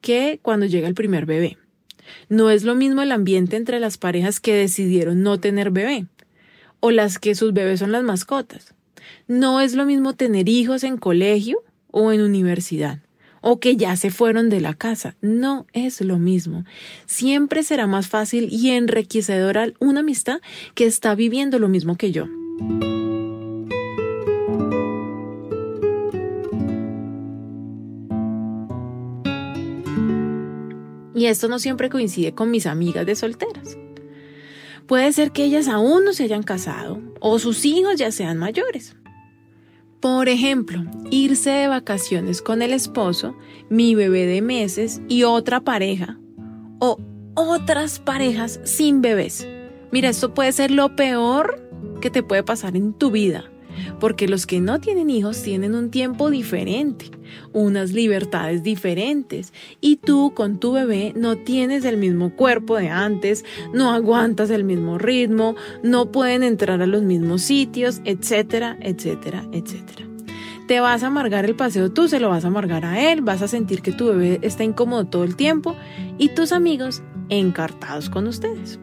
que 0.00 0.40
cuando 0.42 0.64
llega 0.64 0.88
el 0.88 0.94
primer 0.94 1.26
bebé. 1.26 1.58
No 2.28 2.50
es 2.50 2.64
lo 2.64 2.74
mismo 2.74 3.02
el 3.02 3.12
ambiente 3.12 3.56
entre 3.56 3.80
las 3.80 3.98
parejas 3.98 4.40
que 4.40 4.54
decidieron 4.54 5.22
no 5.22 5.38
tener 5.38 5.70
bebé 5.70 6.06
o 6.80 6.90
las 6.90 7.18
que 7.18 7.34
sus 7.34 7.52
bebés 7.52 7.80
son 7.80 7.92
las 7.92 8.02
mascotas. 8.02 8.74
No 9.28 9.60
es 9.60 9.74
lo 9.74 9.86
mismo 9.86 10.14
tener 10.14 10.48
hijos 10.48 10.84
en 10.84 10.96
colegio 10.96 11.62
o 11.90 12.12
en 12.12 12.20
universidad 12.20 13.00
o 13.42 13.60
que 13.60 13.76
ya 13.76 13.96
se 13.96 14.10
fueron 14.10 14.48
de 14.48 14.60
la 14.60 14.72
casa. 14.72 15.16
No 15.20 15.66
es 15.72 16.00
lo 16.00 16.18
mismo. 16.18 16.64
Siempre 17.06 17.62
será 17.62 17.86
más 17.86 18.08
fácil 18.08 18.48
y 18.50 18.70
enriquecedora 18.70 19.68
una 19.80 20.00
amistad 20.00 20.40
que 20.74 20.86
está 20.86 21.14
viviendo 21.14 21.58
lo 21.58 21.68
mismo 21.68 21.96
que 21.96 22.12
yo. 22.12 22.28
Y 31.22 31.26
esto 31.26 31.46
no 31.46 31.60
siempre 31.60 31.88
coincide 31.88 32.34
con 32.34 32.50
mis 32.50 32.66
amigas 32.66 33.06
de 33.06 33.14
solteras. 33.14 33.78
Puede 34.88 35.12
ser 35.12 35.30
que 35.30 35.44
ellas 35.44 35.68
aún 35.68 36.04
no 36.04 36.14
se 36.14 36.24
hayan 36.24 36.42
casado 36.42 37.00
o 37.20 37.38
sus 37.38 37.64
hijos 37.64 37.94
ya 37.94 38.10
sean 38.10 38.38
mayores. 38.38 38.96
Por 40.00 40.28
ejemplo, 40.28 40.82
irse 41.12 41.50
de 41.50 41.68
vacaciones 41.68 42.42
con 42.42 42.60
el 42.60 42.72
esposo, 42.72 43.36
mi 43.68 43.94
bebé 43.94 44.26
de 44.26 44.42
meses 44.42 45.00
y 45.08 45.22
otra 45.22 45.60
pareja 45.60 46.18
o 46.80 46.98
otras 47.34 48.00
parejas 48.00 48.58
sin 48.64 49.00
bebés. 49.00 49.46
Mira, 49.92 50.08
esto 50.08 50.34
puede 50.34 50.50
ser 50.50 50.72
lo 50.72 50.96
peor 50.96 51.70
que 52.00 52.10
te 52.10 52.24
puede 52.24 52.42
pasar 52.42 52.76
en 52.76 52.94
tu 52.94 53.12
vida 53.12 53.51
porque 54.00 54.28
los 54.28 54.46
que 54.46 54.60
no 54.60 54.80
tienen 54.80 55.10
hijos 55.10 55.42
tienen 55.42 55.74
un 55.74 55.90
tiempo 55.90 56.30
diferente, 56.30 57.10
unas 57.52 57.92
libertades 57.92 58.62
diferentes, 58.62 59.52
y 59.80 59.96
tú 59.96 60.32
con 60.34 60.58
tu 60.58 60.72
bebé 60.72 61.12
no 61.16 61.36
tienes 61.36 61.84
el 61.84 61.96
mismo 61.96 62.34
cuerpo 62.36 62.76
de 62.76 62.88
antes, 62.88 63.44
no 63.72 63.92
aguantas 63.92 64.50
el 64.50 64.64
mismo 64.64 64.98
ritmo, 64.98 65.56
no 65.82 66.12
pueden 66.12 66.42
entrar 66.42 66.82
a 66.82 66.86
los 66.86 67.02
mismos 67.02 67.42
sitios, 67.42 68.00
etcétera, 68.04 68.76
etcétera, 68.80 69.44
etcétera. 69.52 70.08
Te 70.68 70.80
vas 70.80 71.02
a 71.02 71.08
amargar 71.08 71.44
el 71.44 71.56
paseo 71.56 71.92
tú, 71.92 72.08
se 72.08 72.20
lo 72.20 72.28
vas 72.28 72.44
a 72.44 72.48
amargar 72.48 72.84
a 72.84 73.12
él, 73.12 73.20
vas 73.20 73.42
a 73.42 73.48
sentir 73.48 73.82
que 73.82 73.92
tu 73.92 74.06
bebé 74.06 74.38
está 74.42 74.64
incómodo 74.64 75.04
todo 75.06 75.24
el 75.24 75.36
tiempo 75.36 75.76
y 76.18 76.28
tus 76.30 76.52
amigos 76.52 77.02
encartados 77.28 78.08
con 78.08 78.26
ustedes. 78.26 78.78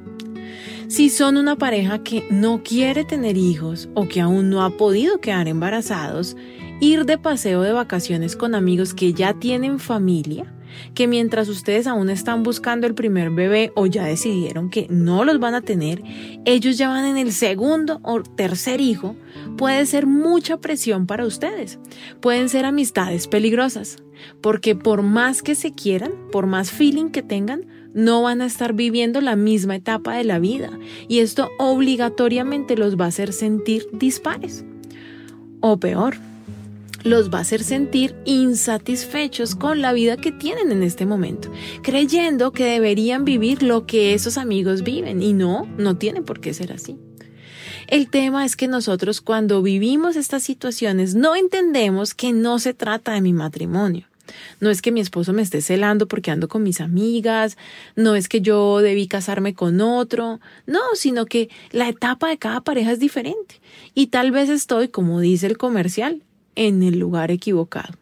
Si 0.89 1.11
son 1.11 1.37
una 1.37 1.55
pareja 1.55 2.01
que 2.01 2.25
no 2.31 2.63
quiere 2.63 3.05
tener 3.05 3.37
hijos 3.37 3.89
o 3.93 4.07
que 4.07 4.21
aún 4.21 4.49
no 4.49 4.63
ha 4.63 4.75
podido 4.75 5.21
quedar 5.21 5.47
embarazados, 5.47 6.35
ir 6.81 7.05
de 7.05 7.19
paseo 7.19 7.61
de 7.61 7.71
vacaciones 7.71 8.35
con 8.35 8.55
amigos 8.55 8.95
que 8.95 9.13
ya 9.13 9.35
tienen 9.35 9.77
familia, 9.77 10.51
que 10.95 11.07
mientras 11.07 11.47
ustedes 11.47 11.85
aún 11.85 12.09
están 12.09 12.41
buscando 12.41 12.87
el 12.87 12.95
primer 12.95 13.29
bebé 13.29 13.71
o 13.75 13.85
ya 13.85 14.03
decidieron 14.05 14.71
que 14.71 14.87
no 14.89 15.25
los 15.25 15.39
van 15.39 15.53
a 15.53 15.61
tener, 15.61 16.01
ellos 16.45 16.79
ya 16.79 16.89
van 16.89 17.05
en 17.05 17.17
el 17.17 17.33
segundo 17.33 17.99
o 18.01 18.23
tercer 18.23 18.81
hijo, 18.81 19.15
puede 19.57 19.85
ser 19.85 20.07
mucha 20.07 20.57
presión 20.57 21.05
para 21.05 21.27
ustedes. 21.27 21.77
Pueden 22.19 22.49
ser 22.49 22.65
amistades 22.65 23.27
peligrosas, 23.27 23.97
porque 24.41 24.73
por 24.73 25.03
más 25.03 25.43
que 25.43 25.53
se 25.53 25.71
quieran, 25.71 26.13
por 26.31 26.47
más 26.47 26.71
feeling 26.71 27.09
que 27.09 27.21
tengan, 27.21 27.78
no 27.93 28.21
van 28.21 28.41
a 28.41 28.45
estar 28.45 28.73
viviendo 28.73 29.21
la 29.21 29.35
misma 29.35 29.75
etapa 29.75 30.15
de 30.15 30.23
la 30.23 30.39
vida 30.39 30.71
y 31.07 31.19
esto 31.19 31.49
obligatoriamente 31.57 32.77
los 32.77 32.99
va 32.99 33.05
a 33.05 33.09
hacer 33.09 33.33
sentir 33.33 33.87
dispares. 33.93 34.63
O 35.61 35.77
peor, 35.77 36.15
los 37.03 37.29
va 37.29 37.39
a 37.39 37.41
hacer 37.41 37.63
sentir 37.63 38.15
insatisfechos 38.25 39.55
con 39.55 39.81
la 39.81 39.93
vida 39.93 40.17
que 40.17 40.31
tienen 40.31 40.71
en 40.71 40.83
este 40.83 41.05
momento, 41.05 41.51
creyendo 41.81 42.51
que 42.51 42.65
deberían 42.65 43.25
vivir 43.25 43.63
lo 43.63 43.85
que 43.85 44.13
esos 44.13 44.37
amigos 44.37 44.83
viven 44.83 45.21
y 45.21 45.33
no, 45.33 45.67
no 45.77 45.97
tiene 45.97 46.21
por 46.21 46.39
qué 46.39 46.53
ser 46.53 46.73
así. 46.73 46.97
El 47.87 48.09
tema 48.09 48.45
es 48.45 48.55
que 48.55 48.67
nosotros 48.67 49.19
cuando 49.19 49.63
vivimos 49.63 50.15
estas 50.15 50.43
situaciones 50.43 51.15
no 51.15 51.35
entendemos 51.35 52.13
que 52.13 52.33
no 52.33 52.59
se 52.59 52.73
trata 52.73 53.13
de 53.13 53.21
mi 53.21 53.33
matrimonio. 53.33 54.08
No 54.59 54.69
es 54.69 54.81
que 54.81 54.91
mi 54.91 54.99
esposo 54.99 55.33
me 55.33 55.41
esté 55.41 55.61
celando 55.61 56.07
porque 56.07 56.31
ando 56.31 56.47
con 56.47 56.63
mis 56.63 56.81
amigas, 56.81 57.57
no 57.95 58.15
es 58.15 58.27
que 58.27 58.41
yo 58.41 58.79
debí 58.79 59.07
casarme 59.07 59.53
con 59.53 59.81
otro, 59.81 60.39
no, 60.65 60.81
sino 60.93 61.25
que 61.25 61.49
la 61.71 61.89
etapa 61.89 62.29
de 62.29 62.37
cada 62.37 62.61
pareja 62.61 62.91
es 62.91 62.99
diferente 62.99 63.61
y 63.93 64.07
tal 64.07 64.31
vez 64.31 64.49
estoy, 64.49 64.89
como 64.89 65.19
dice 65.19 65.47
el 65.47 65.57
comercial, 65.57 66.23
en 66.55 66.83
el 66.83 66.99
lugar 66.99 67.31
equivocado. 67.31 67.95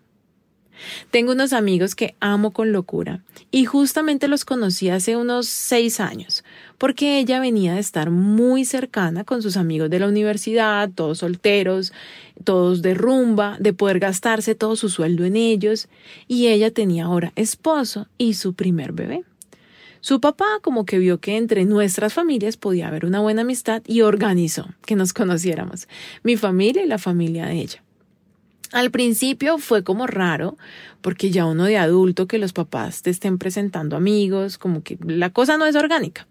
Tengo 1.12 1.32
unos 1.32 1.54
amigos 1.54 1.96
que 1.96 2.16
amo 2.20 2.52
con 2.52 2.72
locura 2.72 3.24
y 3.52 3.66
justamente 3.66 4.28
los 4.28 4.46
conocí 4.46 4.90
hace 4.90 5.18
unos 5.18 5.48
seis 5.48 6.00
años, 6.00 6.44
porque 6.78 7.20
ella 7.20 7.40
venía 7.40 7.74
de 7.74 7.80
estar 7.80 8.12
muy 8.12 8.66
cercana 8.66 9.24
con 9.24 9.42
sus 9.42 9.58
amigos 9.58 9.90
de 9.90 10.00
la 10.00 10.08
universidad, 10.08 10.90
todos 10.94 11.20
solteros, 11.20 11.94
todos 12.44 12.82
de 12.82 12.94
rumba, 12.94 13.58
de 13.60 13.74
poder 13.74 14.00
gastarse 14.00 14.56
todo 14.56 14.76
su 14.76 14.90
sueldo 14.90 15.26
en 15.26 15.36
ellos, 15.36 15.88
y 16.28 16.48
ella 16.48 16.72
tenía 16.72 17.06
ahora 17.06 17.34
esposo 17.36 18.08
y 18.18 18.36
su 18.36 18.54
primer 18.54 18.92
bebé. 18.92 19.24
Su 20.02 20.22
papá 20.22 20.46
como 20.62 20.86
que 20.86 21.00
vio 21.00 21.20
que 21.20 21.38
entre 21.38 21.66
nuestras 21.66 22.14
familias 22.14 22.56
podía 22.56 22.88
haber 22.88 23.06
una 23.06 23.20
buena 23.20 23.42
amistad 23.42 23.82
y 23.86 24.02
organizó 24.02 24.68
que 24.86 24.96
nos 24.96 25.14
conociéramos, 25.14 25.88
mi 26.24 26.38
familia 26.38 26.84
y 26.84 26.88
la 26.88 27.00
familia 27.00 27.48
de 27.48 27.54
ella. 27.54 27.84
Al 28.74 28.92
principio 28.92 29.58
fue 29.58 29.84
como 29.84 30.08
raro, 30.08 30.58
porque 31.02 31.32
ya 31.32 31.46
uno 31.46 31.66
de 31.66 31.78
adulto 31.78 32.28
que 32.28 32.38
los 32.38 32.54
papás 32.54 33.02
te 33.02 33.10
estén 33.10 33.38
presentando 33.38 33.96
amigos, 33.96 34.58
como 34.58 34.84
que 34.84 34.98
la 35.06 35.30
cosa 35.30 35.58
no 35.58 35.66
es 35.66 35.76
orgánica. 35.76 36.28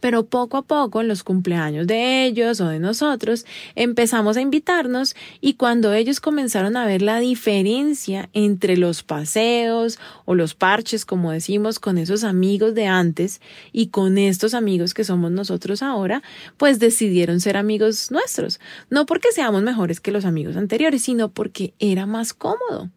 Pero 0.00 0.26
poco 0.26 0.56
a 0.56 0.62
poco, 0.62 1.00
en 1.00 1.08
los 1.08 1.24
cumpleaños 1.24 1.86
de 1.86 2.24
ellos 2.24 2.60
o 2.60 2.68
de 2.68 2.78
nosotros, 2.78 3.44
empezamos 3.74 4.36
a 4.36 4.40
invitarnos 4.40 5.14
y 5.40 5.54
cuando 5.54 5.92
ellos 5.92 6.20
comenzaron 6.20 6.76
a 6.76 6.86
ver 6.86 7.02
la 7.02 7.18
diferencia 7.20 8.28
entre 8.32 8.76
los 8.76 9.02
paseos 9.02 9.98
o 10.24 10.34
los 10.34 10.54
parches, 10.54 11.04
como 11.04 11.32
decimos, 11.32 11.78
con 11.78 11.98
esos 11.98 12.24
amigos 12.24 12.74
de 12.74 12.86
antes 12.86 13.40
y 13.72 13.88
con 13.88 14.18
estos 14.18 14.54
amigos 14.54 14.94
que 14.94 15.04
somos 15.04 15.30
nosotros 15.30 15.82
ahora, 15.82 16.22
pues 16.56 16.78
decidieron 16.78 17.40
ser 17.40 17.56
amigos 17.56 18.10
nuestros. 18.10 18.60
No 18.90 19.06
porque 19.06 19.32
seamos 19.32 19.62
mejores 19.62 20.00
que 20.00 20.12
los 20.12 20.24
amigos 20.24 20.56
anteriores, 20.56 21.02
sino 21.02 21.30
porque 21.30 21.74
era 21.78 22.06
más 22.06 22.32
cómodo. 22.32 22.90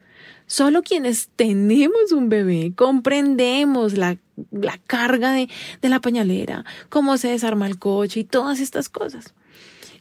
Solo 0.51 0.83
quienes 0.83 1.29
tenemos 1.37 2.11
un 2.11 2.27
bebé 2.27 2.73
comprendemos 2.75 3.97
la, 3.97 4.17
carga 4.85 5.31
de, 5.31 5.47
de 5.81 5.87
la 5.87 6.01
pañalera, 6.01 6.65
cómo 6.89 7.15
se 7.15 7.29
desarma 7.29 7.67
el 7.67 7.79
coche 7.79 8.19
y 8.19 8.23
todas 8.25 8.59
estas 8.59 8.89
cosas 8.89 9.33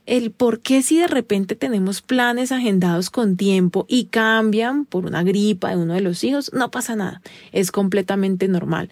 el 0.06 0.32
por 0.32 0.58
qué 0.58 0.82
si 0.82 0.98
de 0.98 1.06
repente 1.06 1.54
tenemos 1.54 2.02
planes 2.02 2.50
agendados 2.50 3.10
con 3.10 3.36
tiempo 3.36 3.86
y 3.86 4.06
cambian 4.06 4.86
por 4.86 5.06
una 5.06 5.22
gripa 5.22 5.70
de 5.70 5.76
uno 5.76 5.94
de 5.94 6.00
los 6.00 6.24
hijos, 6.24 6.52
no 6.52 6.68
pasa 6.72 6.96
nada, 6.96 7.22
es 7.52 7.70
completamente 7.70 8.48
normal. 8.48 8.90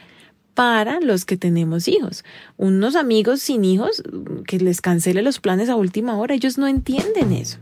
Para 0.54 1.00
los 1.00 1.24
que 1.24 1.36
tenemos 1.36 1.88
hijos, 1.88 2.24
unos 2.56 2.94
amigos 2.94 3.40
sin 3.40 3.64
hijos 3.64 4.04
que 4.46 4.60
les 4.60 4.80
cancele 4.80 5.22
los 5.22 5.40
planes 5.40 5.68
a 5.70 5.74
última 5.74 6.16
hora, 6.18 6.36
ellos 6.36 6.56
no 6.56 6.68
entienden 6.68 7.32
eso. 7.32 7.58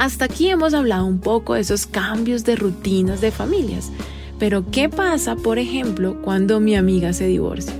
Hasta 0.00 0.24
aquí 0.24 0.48
hemos 0.48 0.72
hablado 0.72 1.04
un 1.04 1.20
poco 1.20 1.52
de 1.52 1.60
esos 1.60 1.84
cambios 1.84 2.42
de 2.44 2.56
rutinas 2.56 3.20
de 3.20 3.30
familias. 3.30 3.92
Pero 4.38 4.64
¿qué 4.70 4.88
pasa, 4.88 5.36
por 5.36 5.58
ejemplo, 5.58 6.22
cuando 6.22 6.58
mi 6.58 6.74
amiga 6.74 7.12
se 7.12 7.26
divorcia? 7.26 7.74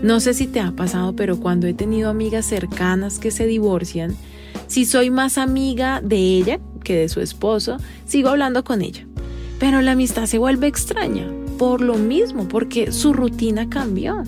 No 0.00 0.20
sé 0.20 0.32
si 0.32 0.46
te 0.46 0.60
ha 0.60 0.70
pasado, 0.70 1.16
pero 1.16 1.40
cuando 1.40 1.66
he 1.66 1.74
tenido 1.74 2.08
amigas 2.08 2.46
cercanas 2.46 3.18
que 3.18 3.32
se 3.32 3.48
divorcian, 3.48 4.14
Si 4.68 4.84
soy 4.84 5.10
más 5.10 5.36
amiga 5.36 6.00
de 6.00 6.16
ella 6.16 6.60
que 6.84 6.94
de 6.94 7.08
su 7.08 7.20
esposo, 7.20 7.78
sigo 8.06 8.28
hablando 8.28 8.62
con 8.62 8.80
ella. 8.80 9.04
Pero 9.58 9.82
la 9.82 9.92
amistad 9.92 10.26
se 10.26 10.38
vuelve 10.38 10.68
extraña 10.68 11.28
por 11.58 11.80
lo 11.80 11.96
mismo, 11.96 12.46
porque 12.46 12.92
su 12.92 13.12
rutina 13.12 13.68
cambió. 13.68 14.22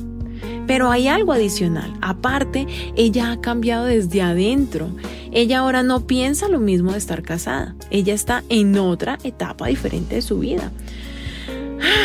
Pero 0.67 0.91
hay 0.91 1.07
algo 1.07 1.33
adicional. 1.33 1.93
Aparte, 2.01 2.67
ella 2.97 3.31
ha 3.31 3.41
cambiado 3.41 3.85
desde 3.85 4.23
adentro. 4.23 4.89
Ella 5.37 5.59
ahora 5.59 5.83
no 5.83 6.07
piensa 6.07 6.49
lo 6.49 6.61
mismo 6.61 6.93
de 6.93 6.99
estar 6.99 7.21
casada. 7.21 7.77
Ella 7.91 8.15
está 8.15 8.43
en 8.49 8.75
otra 8.79 9.19
etapa 9.23 9.67
diferente 9.67 10.15
de 10.15 10.23
su 10.23 10.39
vida. 10.39 10.73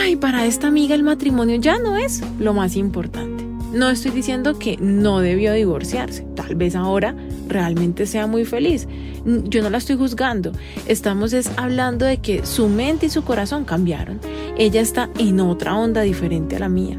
Ay, 0.02 0.18
para 0.18 0.46
esta 0.46 0.68
amiga 0.68 0.96
el 0.96 1.04
matrimonio 1.04 1.56
ya 1.56 1.80
no 1.80 1.96
es 1.96 2.22
lo 2.40 2.54
más 2.54 2.76
importante. 2.76 3.46
No 3.72 3.90
estoy 3.90 4.12
diciendo 4.12 4.60
que 4.60 4.76
no 4.82 5.22
debió 5.22 5.54
divorciarse. 5.54 6.28
Tal 6.36 6.56
vez 6.56 6.76
ahora 6.76 7.16
realmente 7.48 8.06
sea 8.06 8.28
muy 8.28 8.44
feliz. 8.44 8.86
Yo 9.24 9.64
no 9.64 9.70
la 9.70 9.78
estoy 9.78 9.96
juzgando. 9.96 10.52
Estamos 10.86 11.32
es 11.32 11.50
hablando 11.56 12.06
de 12.06 12.18
que 12.18 12.46
su 12.46 12.68
mente 12.68 13.06
y 13.06 13.10
su 13.10 13.24
corazón 13.24 13.64
cambiaron. 13.64 14.20
Ella 14.58 14.82
está 14.82 15.10
en 15.18 15.40
otra 15.40 15.78
onda 15.78 16.02
diferente 16.02 16.58
a 16.58 16.60
la 16.60 16.68
mía. 16.68 16.98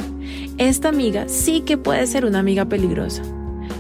Esta 0.56 0.88
amiga 0.88 1.28
sí 1.28 1.60
que 1.60 1.76
puede 1.76 2.06
ser 2.06 2.24
una 2.24 2.38
amiga 2.38 2.64
peligrosa. 2.64 3.22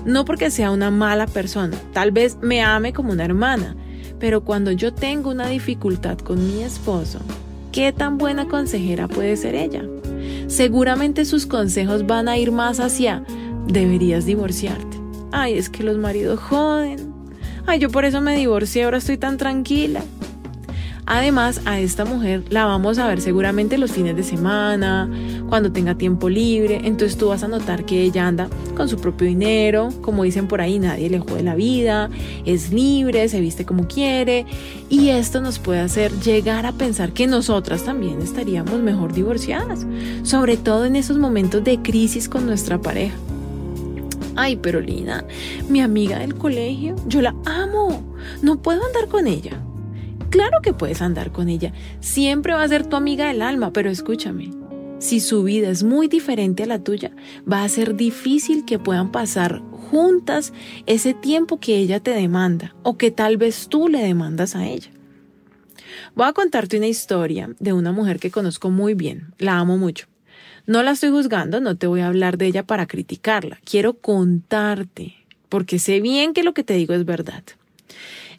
No 0.04 0.24
porque 0.24 0.50
sea 0.50 0.70
una 0.70 0.90
mala 0.90 1.26
persona. 1.26 1.76
Tal 1.92 2.10
vez 2.10 2.38
me 2.40 2.62
ame 2.62 2.92
como 2.92 3.12
una 3.12 3.24
hermana. 3.24 3.76
Pero 4.18 4.42
cuando 4.42 4.70
yo 4.70 4.92
tengo 4.94 5.30
una 5.30 5.48
dificultad 5.48 6.18
con 6.18 6.46
mi 6.46 6.62
esposo, 6.62 7.18
¿qué 7.72 7.92
tan 7.92 8.18
buena 8.18 8.46
consejera 8.46 9.08
puede 9.08 9.36
ser 9.36 9.54
ella? 9.54 9.84
Seguramente 10.46 11.24
sus 11.24 11.46
consejos 11.46 12.06
van 12.06 12.28
a 12.28 12.36
ir 12.36 12.52
más 12.52 12.78
hacia, 12.78 13.24
deberías 13.66 14.24
divorciarte. 14.24 14.98
Ay, 15.32 15.54
es 15.54 15.68
que 15.68 15.82
los 15.82 15.98
maridos 15.98 16.38
joden. 16.38 17.12
Ay, 17.66 17.78
yo 17.80 17.90
por 17.90 18.04
eso 18.04 18.20
me 18.20 18.36
divorcié, 18.36 18.84
ahora 18.84 18.98
estoy 18.98 19.16
tan 19.16 19.38
tranquila. 19.38 20.02
Además, 21.06 21.60
a 21.64 21.80
esta 21.80 22.04
mujer 22.04 22.44
la 22.50 22.64
vamos 22.64 22.98
a 22.98 23.08
ver 23.08 23.20
seguramente 23.20 23.76
los 23.76 23.92
fines 23.92 24.14
de 24.14 24.22
semana, 24.22 25.10
cuando 25.52 25.70
tenga 25.70 25.96
tiempo 25.96 26.30
libre. 26.30 26.80
Entonces 26.82 27.18
tú 27.18 27.28
vas 27.28 27.42
a 27.42 27.46
notar 27.46 27.84
que 27.84 28.00
ella 28.00 28.26
anda 28.26 28.48
con 28.74 28.88
su 28.88 28.96
propio 28.96 29.26
dinero, 29.26 29.90
como 30.00 30.22
dicen 30.22 30.48
por 30.48 30.62
ahí, 30.62 30.78
nadie 30.78 31.10
le 31.10 31.18
jode 31.18 31.42
la 31.42 31.54
vida, 31.54 32.08
es 32.46 32.72
libre, 32.72 33.28
se 33.28 33.38
viste 33.38 33.66
como 33.66 33.86
quiere. 33.86 34.46
Y 34.88 35.10
esto 35.10 35.42
nos 35.42 35.58
puede 35.58 35.80
hacer 35.80 36.10
llegar 36.20 36.64
a 36.64 36.72
pensar 36.72 37.12
que 37.12 37.26
nosotras 37.26 37.84
también 37.84 38.22
estaríamos 38.22 38.80
mejor 38.80 39.12
divorciadas, 39.12 39.86
sobre 40.22 40.56
todo 40.56 40.86
en 40.86 40.96
esos 40.96 41.18
momentos 41.18 41.62
de 41.62 41.82
crisis 41.82 42.30
con 42.30 42.46
nuestra 42.46 42.80
pareja. 42.80 43.14
Ay, 44.36 44.56
pero 44.56 44.80
Lina, 44.80 45.26
mi 45.68 45.82
amiga 45.82 46.20
del 46.20 46.34
colegio, 46.34 46.96
yo 47.06 47.20
la 47.20 47.34
amo, 47.44 48.02
no 48.40 48.56
puedo 48.62 48.86
andar 48.86 49.06
con 49.08 49.26
ella. 49.26 49.60
Claro 50.30 50.62
que 50.62 50.72
puedes 50.72 51.02
andar 51.02 51.30
con 51.30 51.50
ella, 51.50 51.74
siempre 52.00 52.54
va 52.54 52.62
a 52.62 52.68
ser 52.68 52.86
tu 52.86 52.96
amiga 52.96 53.28
del 53.28 53.42
alma, 53.42 53.70
pero 53.70 53.90
escúchame, 53.90 54.61
si 55.02 55.18
su 55.18 55.42
vida 55.42 55.68
es 55.68 55.82
muy 55.82 56.06
diferente 56.06 56.62
a 56.62 56.66
la 56.66 56.78
tuya, 56.78 57.10
va 57.50 57.64
a 57.64 57.68
ser 57.68 57.96
difícil 57.96 58.64
que 58.64 58.78
puedan 58.78 59.10
pasar 59.10 59.60
juntas 59.90 60.52
ese 60.86 61.12
tiempo 61.12 61.58
que 61.58 61.76
ella 61.76 61.98
te 61.98 62.12
demanda 62.12 62.76
o 62.84 62.96
que 62.96 63.10
tal 63.10 63.36
vez 63.36 63.66
tú 63.68 63.88
le 63.88 63.98
demandas 63.98 64.54
a 64.54 64.64
ella. 64.64 64.90
Voy 66.14 66.28
a 66.28 66.32
contarte 66.32 66.76
una 66.76 66.86
historia 66.86 67.50
de 67.58 67.72
una 67.72 67.90
mujer 67.90 68.20
que 68.20 68.30
conozco 68.30 68.70
muy 68.70 68.94
bien, 68.94 69.34
la 69.38 69.58
amo 69.58 69.76
mucho. 69.76 70.06
No 70.66 70.84
la 70.84 70.92
estoy 70.92 71.10
juzgando, 71.10 71.60
no 71.60 71.76
te 71.76 71.88
voy 71.88 72.00
a 72.00 72.06
hablar 72.06 72.38
de 72.38 72.46
ella 72.46 72.62
para 72.62 72.86
criticarla, 72.86 73.58
quiero 73.64 73.94
contarte, 73.94 75.16
porque 75.48 75.80
sé 75.80 76.00
bien 76.00 76.32
que 76.32 76.44
lo 76.44 76.54
que 76.54 76.62
te 76.62 76.74
digo 76.74 76.94
es 76.94 77.04
verdad. 77.04 77.42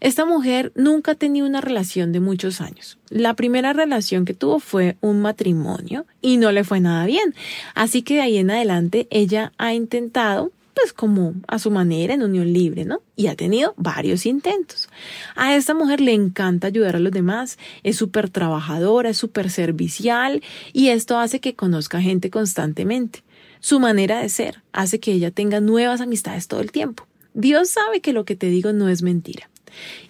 Esta 0.04 0.26
mujer 0.26 0.74
nunca 0.76 1.14
ha 1.14 1.16
tenido 1.16 1.48
una 1.48 1.62
relación 1.62 2.12
de 2.12 2.20
muchos 2.20 2.60
años. 2.60 2.98
La 3.08 3.36
primera 3.36 3.72
relación 3.72 4.26
que 4.26 4.34
tuvo 4.34 4.60
fue 4.60 4.98
un 5.00 5.22
matrimonio 5.22 6.06
y 6.22 6.36
no 6.36 6.52
le 6.52 6.66
fue 6.66 6.82
nada 6.82 7.06
bien. 7.06 7.34
Así 7.74 8.02
que 8.02 8.16
de 8.16 8.22
ahí 8.22 8.38
en 8.38 8.52
adelante 8.52 9.08
ella 9.12 9.54
ha 9.58 9.74
intentado 9.74 10.52
pues 10.74 10.92
como 10.92 11.36
a 11.48 11.58
su 11.58 11.72
manera 11.72 12.14
en 12.14 12.22
unión 12.22 12.52
libre, 12.52 12.84
¿no? 12.84 13.02
Y 13.16 13.28
ha 13.28 13.36
tenido 13.36 13.76
varios 13.78 14.26
intentos. 14.26 14.90
A 15.38 15.56
esta 15.56 15.74
mujer 15.74 16.02
le 16.02 16.12
encanta 16.12 16.68
ayudar 16.68 16.98
a 16.98 17.00
los 17.00 17.14
demás, 17.14 17.58
es 17.84 17.96
súper 17.96 18.30
trabajadora, 18.30 19.12
es 19.12 19.18
súper 19.18 19.50
servicial 19.50 20.44
y 20.74 20.90
esto 20.90 21.18
hace 21.18 21.40
que 21.40 21.56
conozca 21.56 22.02
gente 22.02 22.30
constantemente. 22.30 23.24
Su 23.62 23.80
manera 23.80 24.20
de 24.20 24.28
ser 24.28 24.64
hace 24.74 25.00
que 25.00 25.14
ella 25.14 25.32
tenga 25.32 25.62
nuevas 25.62 26.02
amistades 26.02 26.50
todo 26.50 26.60
el 26.60 26.74
tiempo. 26.74 27.08
Dios 27.34 27.70
sabe 27.70 28.02
que 28.02 28.12
lo 28.12 28.26
que 28.26 28.36
te 28.36 28.48
digo 28.48 28.74
no 28.74 28.90
es 28.90 29.02
mentira. 29.02 29.50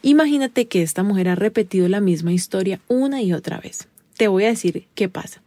Imagínate 0.02 0.68
que 0.68 0.82
esta 0.82 1.04
mujer 1.04 1.30
ha 1.30 1.36
repetido 1.36 1.88
la 1.88 2.00
misma 2.00 2.34
historia 2.34 2.80
una 2.88 3.22
y 3.22 3.34
otra 3.34 3.60
vez. 3.60 3.88
Te 4.18 4.28
voy 4.28 4.46
a 4.46 4.50
decir 4.50 4.86
qué 4.96 5.10
pasa. 5.10 5.42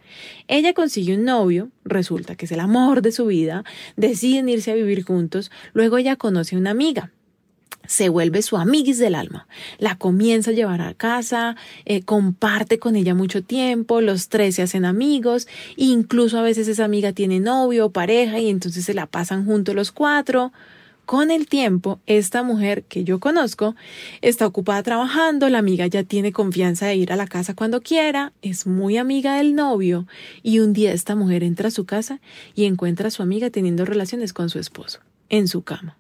Ella 0.49 0.73
consigue 0.73 1.15
un 1.15 1.25
novio, 1.25 1.71
resulta 1.85 2.35
que 2.35 2.47
es 2.47 2.53
el 2.53 2.61
amor 2.61 3.03
de 3.03 3.13
su 3.13 3.27
vida, 3.27 3.65
deciden 3.97 4.49
irse 4.49 4.73
a 4.73 4.75
vivir 4.75 5.05
juntos, 5.05 5.51
luego 5.73 5.99
ella 5.99 6.17
conoce 6.17 6.57
a 6.57 6.59
una 6.59 6.71
amiga, 6.71 7.11
se 7.87 8.09
vuelve 8.09 8.43
su 8.43 8.57
amiguis 8.57 8.99
del 8.99 9.15
alma. 9.15 9.47
La 9.79 9.97
comienza 9.97 10.51
a 10.51 10.55
llevar 10.55 10.81
a 10.81 10.95
casa, 10.95 11.57
eh, 11.85 12.03
comparte 12.03 12.79
con 12.79 12.97
ella 12.97 13.15
mucho 13.15 13.43
tiempo, 13.43 14.01
los 14.01 14.29
tres 14.29 14.57
se 14.57 14.63
hacen 14.63 14.85
amigos, 14.85 15.47
incluso 15.77 16.39
a 16.39 16.43
veces 16.43 16.69
esa 16.69 16.85
amiga 16.85 17.13
tiene 17.13 17.41
novio 17.41 17.87
o 17.87 17.91
pareja 17.91 18.39
y 18.39 18.49
entonces 18.49 18.85
se 18.85 18.95
la 18.95 19.07
pasan 19.07 19.45
juntos 19.45 19.75
los 19.75 19.93
cuatro. 19.93 20.53
Con 21.07 21.31
el 21.31 21.47
tiempo, 21.47 22.01
esta 22.07 22.43
mujer 22.43 22.83
que 22.83 23.05
yo 23.05 23.21
conozco 23.21 23.77
está 24.23 24.45
ocupada 24.45 24.83
trabajando, 24.83 25.49
la 25.49 25.59
amiga 25.59 25.87
ya 25.87 26.03
tiene 26.03 26.33
confianza 26.33 26.87
de 26.87 26.97
ir 26.97 27.13
a 27.13 27.17
la 27.17 27.29
casa 27.29 27.55
cuando 27.55 27.81
quiera, 27.81 28.33
es 28.43 28.67
muy 28.67 28.97
amiga 28.97 29.37
del 29.37 29.55
novio 29.55 30.09
y 30.43 30.59
un 30.59 30.73
día 30.73 30.93
esta 30.93 31.15
mujer 31.15 31.45
entra 31.45 31.69
a 31.69 31.71
su 31.71 31.85
casa 31.85 32.21
y 32.57 32.65
encuentra 32.65 33.07
a 33.07 33.11
su 33.13 33.23
amiga 33.23 33.51
teniendo 33.51 33.85
relaciones 33.85 34.33
con 34.33 34.51
su 34.51 34.59
esposo, 34.59 34.99
en 35.29 35.47
su 35.47 35.63
cama. 35.63 35.97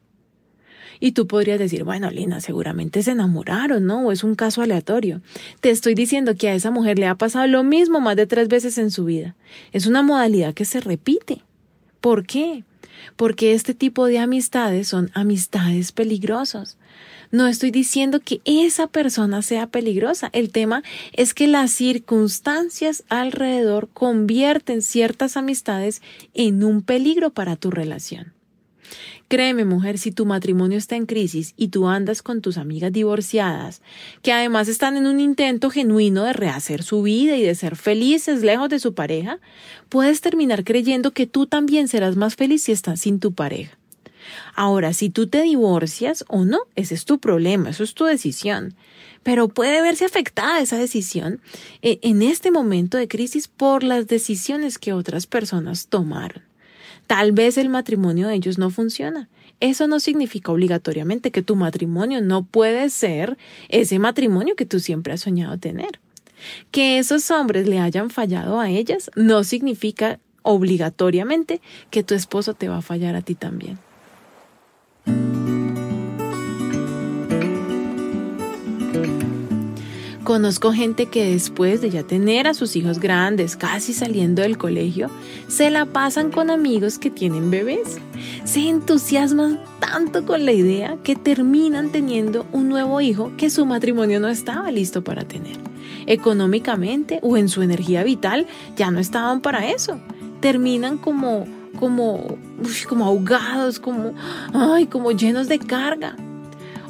Y 0.99 1.13
tú 1.13 1.29
podrías 1.29 1.61
decir, 1.61 1.85
bueno, 1.85 2.11
Lina, 2.11 2.41
seguramente 2.41 3.05
se 3.05 3.13
enamoraron, 3.13 3.87
¿no? 3.87 4.09
O 4.09 4.11
es 4.11 4.25
un 4.25 4.35
caso 4.35 4.61
aleatorio. 4.61 5.21
Te 5.61 5.71
estoy 5.71 5.95
diciendo 5.95 6.35
que 6.35 6.49
a 6.49 6.55
esa 6.55 6.73
mujer 6.73 6.99
le 6.99 7.07
ha 7.07 7.15
pasado 7.15 7.47
lo 7.47 7.63
mismo 7.63 8.01
más 8.01 8.17
de 8.17 8.27
tres 8.27 8.49
veces 8.49 8.77
en 8.77 8.91
su 8.91 9.05
vida. 9.05 9.37
Es 9.71 9.87
una 9.87 10.03
modalidad 10.03 10.53
que 10.53 10.65
se 10.65 10.81
repite. 10.81 11.43
¿Por 12.01 12.27
qué? 12.27 12.65
Porque 13.17 13.53
este 13.53 13.75
tipo 13.75 14.07
de 14.07 14.19
amistades 14.19 14.89
son 14.89 15.11
amistades 15.15 15.93
peligrosas. 15.93 16.79
No 17.31 17.49
estoy 17.49 17.71
diciendo 17.71 18.21
que 18.21 18.41
esa 18.45 18.87
persona 18.87 19.43
sea 19.43 19.67
peligrosa. 19.67 20.31
El 20.33 20.51
tema 20.51 20.83
es 21.13 21.35
que 21.35 21.49
las 21.49 21.73
circunstancias 21.73 23.05
alrededor 23.09 23.89
convierten 23.93 24.81
ciertas 24.81 25.37
amistades 25.37 26.03
en 26.35 26.63
un 26.63 26.83
peligro 26.83 27.31
para 27.31 27.57
tu 27.57 27.71
relación. 27.71 28.36
Créeme, 29.29 29.65
mujer, 29.65 29.99
si 29.99 30.13
tu 30.13 30.25
matrimonio 30.25 30.79
está 30.79 30.95
en 30.95 31.05
crisis 31.05 31.53
y 31.57 31.69
tú 31.69 31.89
andas 31.89 32.23
con 32.23 32.41
tus 32.41 32.59
amigas 32.59 32.93
divorciadas, 32.93 33.83
que 34.23 34.33
además 34.33 34.69
están 34.69 34.97
en 34.97 35.07
un 35.07 35.19
intento 35.19 35.69
genuino 35.69 36.23
de 36.23 36.33
rehacer 36.33 36.85
su 36.85 37.03
vida 37.03 37.37
y 37.37 37.43
de 37.43 37.57
ser 37.57 37.75
felices 37.75 38.43
lejos 38.43 38.69
de 38.69 38.79
su 38.79 38.95
pareja, 38.95 39.41
puedes 39.89 40.21
terminar 40.21 40.63
creyendo 40.63 41.11
que 41.11 41.27
tú 41.27 41.47
también 41.47 41.89
serás 41.89 42.15
más 42.15 42.37
feliz 42.37 42.63
si 42.63 42.73
estás 42.73 43.01
sin 43.01 43.19
tu 43.19 43.33
pareja. 43.33 43.77
Ahora, 44.55 44.93
si 44.93 45.11
tú 45.11 45.27
te 45.27 45.43
divorcias 45.43 46.25
o 46.29 46.45
no, 46.45 46.61
ese 46.77 46.95
es 46.95 47.05
tu 47.05 47.19
problema, 47.19 47.71
eso 47.71 47.83
es 47.83 47.95
tu 47.95 48.05
decisión. 48.05 48.75
Pero 49.25 49.49
puede 49.49 49.83
verse 49.83 50.05
afectada 50.05 50.61
esa 50.61 50.79
decisión 50.79 51.41
eh, 51.83 51.99
en 52.03 52.23
este 52.23 52.53
momento 52.53 52.97
de 52.97 53.09
crisis 53.09 53.49
por 53.49 53.83
las 53.83 54.07
decisiones 54.07 54.79
que 54.79 54.93
otras 54.93 55.27
personas 55.27 55.89
tomaron. 55.89 56.46
Tal 57.07 57.33
vez 57.33 57.57
el 57.57 57.69
matrimonio 57.69 58.29
de 58.29 58.35
ellos 58.35 58.59
no 58.59 58.71
funciona. 58.71 59.29
Eso 59.61 59.87
no 59.87 60.01
significa 60.01 60.53
obligatoriamente 60.53 61.31
que 61.31 61.43
tu 61.43 61.57
matrimonio 61.57 62.21
no 62.21 62.45
puede 62.45 62.91
ser 62.91 63.39
ese 63.69 63.99
matrimonio 63.99 64.57
que 64.57 64.67
tú 64.67 64.81
siempre 64.81 65.13
has 65.13 65.21
soñado 65.21 65.57
tener. 65.59 66.01
Que 66.71 66.99
esos 66.99 67.31
hombres 67.31 67.67
le 67.67 67.79
hayan 67.79 68.11
fallado 68.11 68.61
a 68.61 68.71
ellas 68.71 69.11
no 69.15 69.45
significa 69.45 70.19
obligatoriamente 70.43 71.61
que 71.91 72.03
tu 72.03 72.15
esposo 72.15 72.55
te 72.55 72.69
va 72.69 72.79
a 72.79 72.83
fallar 72.83 73.17
a 73.17 73.23
ti 73.23 73.35
también. 73.35 73.79
Conozco 80.27 80.73
gente 80.73 81.07
que 81.07 81.31
después 81.31 81.81
de 81.81 81.89
ya 81.89 82.03
tener 82.03 82.49
a 82.49 82.55
sus 82.55 82.75
hijos 82.75 82.99
grandes, 82.99 83.55
casi 83.55 83.93
saliendo 83.93 84.43
del 84.43 84.59
colegio, 84.59 85.09
se 85.47 85.71
la 85.71 85.87
pasan 85.87 86.33
con 86.33 86.51
amigos 86.51 86.99
que 86.99 87.11
tienen 87.11 87.49
bebés. 87.49 87.99
Se 88.43 88.69
entusiasman 88.69 89.61
tanto 89.79 90.27
con 90.27 90.45
la 90.45 90.51
idea 90.51 90.99
que 91.05 91.15
terminan 91.15 91.93
teniendo 91.93 92.45
un 92.51 92.69
nuevo 92.69 93.01
hijo 93.01 93.31
que 93.37 93.51
su 93.51 93.67
matrimonio 93.67 94.19
no 94.19 94.27
estaba 94.27 94.73
listo 94.73 95.05
para 95.05 95.23
tener. 95.23 95.59
Económicamente 96.07 97.21
o 97.23 97.37
en 97.37 97.49
su 97.49 97.63
energía 97.63 98.03
vital 98.03 98.49
ya 98.75 98.91
no 98.91 98.99
estaban 98.99 99.41
para 99.41 99.71
eso. 99.71 100.01
Terminan 100.41 100.99
como 100.99 101.47
como 101.79 102.37
como 102.89 103.05
ahogados, 103.05 103.79
como 103.79 104.15
ay, 104.53 104.89
como 104.89 105.13
llenos 105.13 105.47
de 105.47 105.61
carga. 105.61 106.17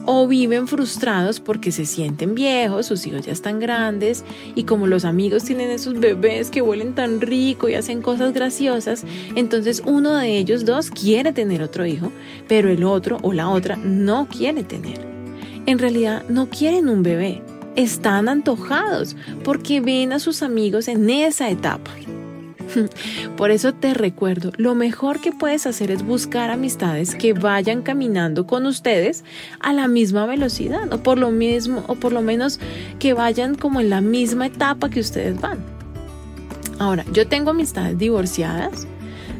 O 0.06 0.26
viven 0.26 0.66
frustrados 0.68 1.40
porque 1.40 1.72
se 1.72 1.84
sienten 1.84 2.34
viejos, 2.34 2.86
sus 2.86 3.06
hijos 3.06 3.26
ya 3.26 3.32
están 3.32 3.60
grandes 3.60 4.24
y 4.54 4.64
como 4.64 4.86
los 4.86 5.04
amigos 5.04 5.44
tienen 5.44 5.70
esos 5.70 5.98
bebés 5.98 6.50
que 6.50 6.62
huelen 6.62 6.94
tan 6.94 7.20
rico 7.20 7.68
y 7.68 7.74
hacen 7.74 8.02
cosas 8.02 8.32
graciosas, 8.32 9.04
entonces 9.34 9.82
uno 9.84 10.14
de 10.14 10.38
ellos 10.38 10.64
dos 10.64 10.90
quiere 10.90 11.32
tener 11.32 11.62
otro 11.62 11.84
hijo, 11.84 12.12
pero 12.48 12.70
el 12.70 12.84
otro 12.84 13.18
o 13.22 13.32
la 13.32 13.48
otra 13.48 13.76
no 13.76 14.28
quiere 14.28 14.62
tener. 14.62 15.00
En 15.66 15.78
realidad 15.78 16.24
no 16.28 16.48
quieren 16.48 16.88
un 16.88 17.02
bebé, 17.02 17.42
están 17.74 18.28
antojados 18.28 19.16
porque 19.44 19.80
ven 19.80 20.12
a 20.12 20.18
sus 20.18 20.42
amigos 20.42 20.88
en 20.88 21.10
esa 21.10 21.50
etapa. 21.50 21.90
Por 23.36 23.50
eso 23.50 23.72
te 23.72 23.94
recuerdo, 23.94 24.52
lo 24.56 24.74
mejor 24.74 25.20
que 25.20 25.32
puedes 25.32 25.66
hacer 25.66 25.90
es 25.90 26.04
buscar 26.04 26.50
amistades 26.50 27.14
que 27.14 27.32
vayan 27.32 27.82
caminando 27.82 28.46
con 28.46 28.66
ustedes 28.66 29.24
a 29.60 29.72
la 29.72 29.88
misma 29.88 30.26
velocidad 30.26 30.92
o 30.92 31.02
por 31.02 31.18
lo 31.18 31.30
mismo 31.30 31.84
o 31.86 31.94
por 31.96 32.12
lo 32.12 32.22
menos 32.22 32.60
que 32.98 33.14
vayan 33.14 33.54
como 33.54 33.80
en 33.80 33.90
la 33.90 34.00
misma 34.00 34.46
etapa 34.46 34.90
que 34.90 35.00
ustedes 35.00 35.40
van. 35.40 35.58
Ahora, 36.78 37.04
yo 37.12 37.26
tengo 37.26 37.50
amistades 37.50 37.98
divorciadas, 37.98 38.86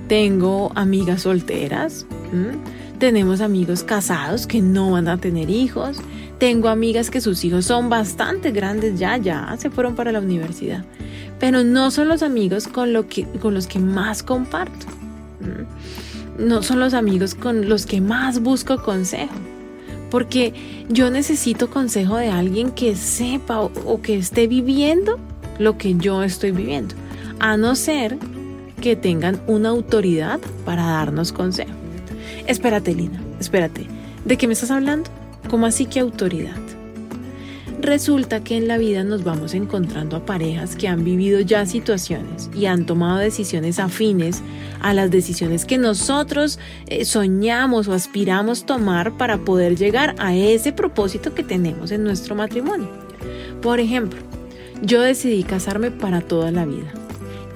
tengo 0.09 0.73
amigas 0.75 1.23
solteras, 1.23 2.07
tenemos 2.99 3.41
amigos 3.41 3.83
casados 3.83 4.47
que 4.47 4.63
no 4.63 4.93
van 4.93 5.09
a 5.09 5.19
tener 5.19 5.51
hijos, 5.51 5.99
tengo 6.39 6.69
amigas 6.69 7.11
que 7.11 7.21
sus 7.21 7.45
hijos 7.45 7.67
son 7.67 7.91
bastante 7.91 8.53
grandes 8.53 8.99
ya, 8.99 9.17
ya 9.19 9.55
se 9.59 9.69
fueron 9.69 9.95
para 9.95 10.13
la 10.13 10.21
universidad 10.21 10.85
pero 11.39 11.65
no 11.65 11.91
son 11.91 12.09
los 12.09 12.23
amigos 12.23 12.67
con, 12.67 12.93
que, 13.05 13.25
con 13.25 13.55
los 13.55 13.67
que 13.67 13.79
más 13.79 14.23
comparto. 14.23 14.87
No 16.39 16.63
son 16.63 16.81
los 16.81 16.95
amigos 16.95 17.35
con 17.35 17.69
los 17.69 17.87
que 17.87 18.01
más 18.01 18.41
busco 18.41 18.83
consejo. 18.83 19.35
Porque 20.11 20.55
yo 20.89 21.11
necesito 21.11 21.69
consejo 21.69 22.17
de 22.17 22.29
alguien 22.29 22.71
que 22.71 22.95
sepa 22.95 23.61
o, 23.61 24.01
que 24.01 24.17
esté 24.17 24.47
viviendo 24.47 25.19
lo 25.59 25.77
que 25.79 25.95
yo 25.95 26.23
estoy 26.23 26.53
viviendo. 26.53 26.95
A 27.39 27.57
no 27.57 27.75
ser 27.75 28.17
que 28.81 28.97
tengan 28.97 29.41
una 29.47 29.71
autoridad 29.71 30.41
para 30.65 30.85
darnos 30.85 31.33
consejo. 31.33 31.73
Espérate, 32.47 32.95
Lina, 32.95 33.21
espérate. 33.41 33.87
¿De 34.25 34.37
qué 34.37 34.47
me 34.47 34.53
estás 34.53 34.71
hablando? 34.71 35.11
¿Cómo 35.51 35.67
así 35.67 35.87
que 35.87 36.01
autoridad? 36.01 36.57
Resulta 37.81 38.43
que 38.43 38.57
en 38.57 38.69
la 38.69 38.79
vida 38.79 39.05
nos 39.05 39.23
vamos 39.23 39.53
encontrando 39.53 40.17
a 40.17 40.25
parejas 40.25 40.77
que 40.77 40.89
han 40.89 41.05
vivido 41.05 41.41
ya 41.41 41.67
situaciones 41.67 42.51
y 42.55 42.67
han 42.67 42.87
tomado 42.87 43.19
decisiones 43.19 43.79
afines 43.79 44.43
a 44.81 44.95
las 44.95 45.11
decisiones 45.11 45.67
que 45.67 45.77
nosotros 45.77 46.59
eh, 46.87 47.05
soñamos 47.05 47.87
o 47.87 47.93
aspiramos 47.93 48.65
tomar 48.65 49.19
para 49.19 49.39
poder 49.39 49.77
llegar 49.77 50.15
a 50.19 50.35
ese 50.35 50.73
propósito 50.73 51.35
que 51.35 51.45
tenemos 51.45 51.91
en 51.91 52.03
nuestro 52.03 52.35
matrimonio. 52.35 52.89
Por 53.61 53.79
ejemplo, 53.79 54.21
yo 54.83 55.03
decidí 55.03 55.43
casarme 55.43 55.91
para 55.91 56.23
toda 56.23 56.51
la 56.51 56.65
vida. 56.65 56.93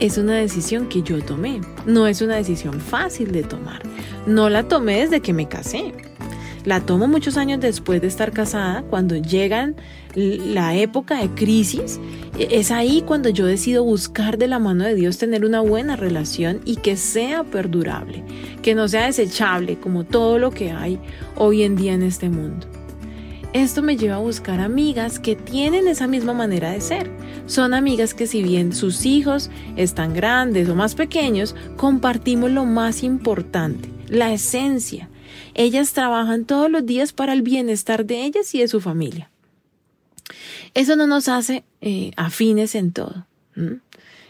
Es 0.00 0.18
una 0.18 0.35
decisión 0.35 0.88
que 0.88 1.02
yo 1.02 1.22
tomé, 1.22 1.61
no 1.87 2.06
es 2.06 2.20
una 2.20 2.37
decisión 2.37 2.80
fácil 2.80 3.33
de 3.33 3.42
tomar. 3.42 3.83
No 4.26 4.50
la 4.50 4.68
tomé 4.68 5.00
desde 5.00 5.20
que 5.20 5.33
me 5.33 5.48
casé. 5.48 5.92
La 6.64 6.80
tomo 6.80 7.08
muchos 7.08 7.38
años 7.38 7.60
después 7.60 8.02
de 8.02 8.06
estar 8.06 8.32
casada, 8.32 8.82
cuando 8.82 9.16
llegan 9.16 9.76
la 10.14 10.76
época 10.76 11.20
de 11.20 11.30
crisis. 11.30 11.98
E, 12.38 12.48
es 12.58 12.70
ahí 12.70 13.02
cuando 13.06 13.30
yo 13.30 13.46
decido 13.46 13.82
buscar 13.82 14.36
de 14.36 14.46
la 14.46 14.58
mano 14.58 14.84
de 14.84 14.94
Dios 14.94 15.16
tener 15.16 15.44
una 15.44 15.60
buena 15.60 15.96
relación 15.96 16.60
y 16.64 16.76
que 16.76 16.96
sea 16.96 17.44
perdurable, 17.44 18.24
que 18.62 18.74
no 18.74 18.88
sea 18.88 19.06
desechable 19.06 19.78
como 19.78 20.04
todo 20.04 20.38
lo 20.38 20.50
que 20.50 20.70
hay 20.70 20.98
hoy 21.36 21.62
en 21.62 21.76
día 21.76 21.94
en 21.94 22.02
este 22.02 22.28
mundo. 22.28 22.66
Esto 23.52 23.82
me 23.82 23.96
lleva 23.96 24.16
a 24.16 24.20
buscar 24.20 24.60
amigas 24.60 25.18
que 25.18 25.34
tienen 25.34 25.88
esa 25.88 26.06
misma 26.06 26.32
manera 26.32 26.70
de 26.70 26.80
ser. 26.80 27.10
Son 27.46 27.74
amigas 27.74 28.14
que 28.14 28.28
si 28.28 28.44
bien 28.44 28.72
sus 28.72 29.04
hijos 29.06 29.50
están 29.76 30.14
grandes 30.14 30.68
o 30.68 30.76
más 30.76 30.94
pequeños, 30.94 31.56
compartimos 31.76 32.52
lo 32.52 32.64
más 32.64 33.02
importante, 33.02 33.88
la 34.08 34.32
esencia, 34.32 35.09
ellas 35.54 35.92
trabajan 35.92 36.44
todos 36.44 36.70
los 36.70 36.86
días 36.86 37.12
para 37.12 37.32
el 37.32 37.42
bienestar 37.42 38.04
de 38.06 38.24
ellas 38.24 38.54
y 38.54 38.60
de 38.60 38.68
su 38.68 38.80
familia. 38.80 39.30
Eso 40.74 40.96
no 40.96 41.06
nos 41.06 41.28
hace 41.28 41.64
eh, 41.80 42.12
afines 42.16 42.74
en 42.74 42.92
todo. 42.92 43.26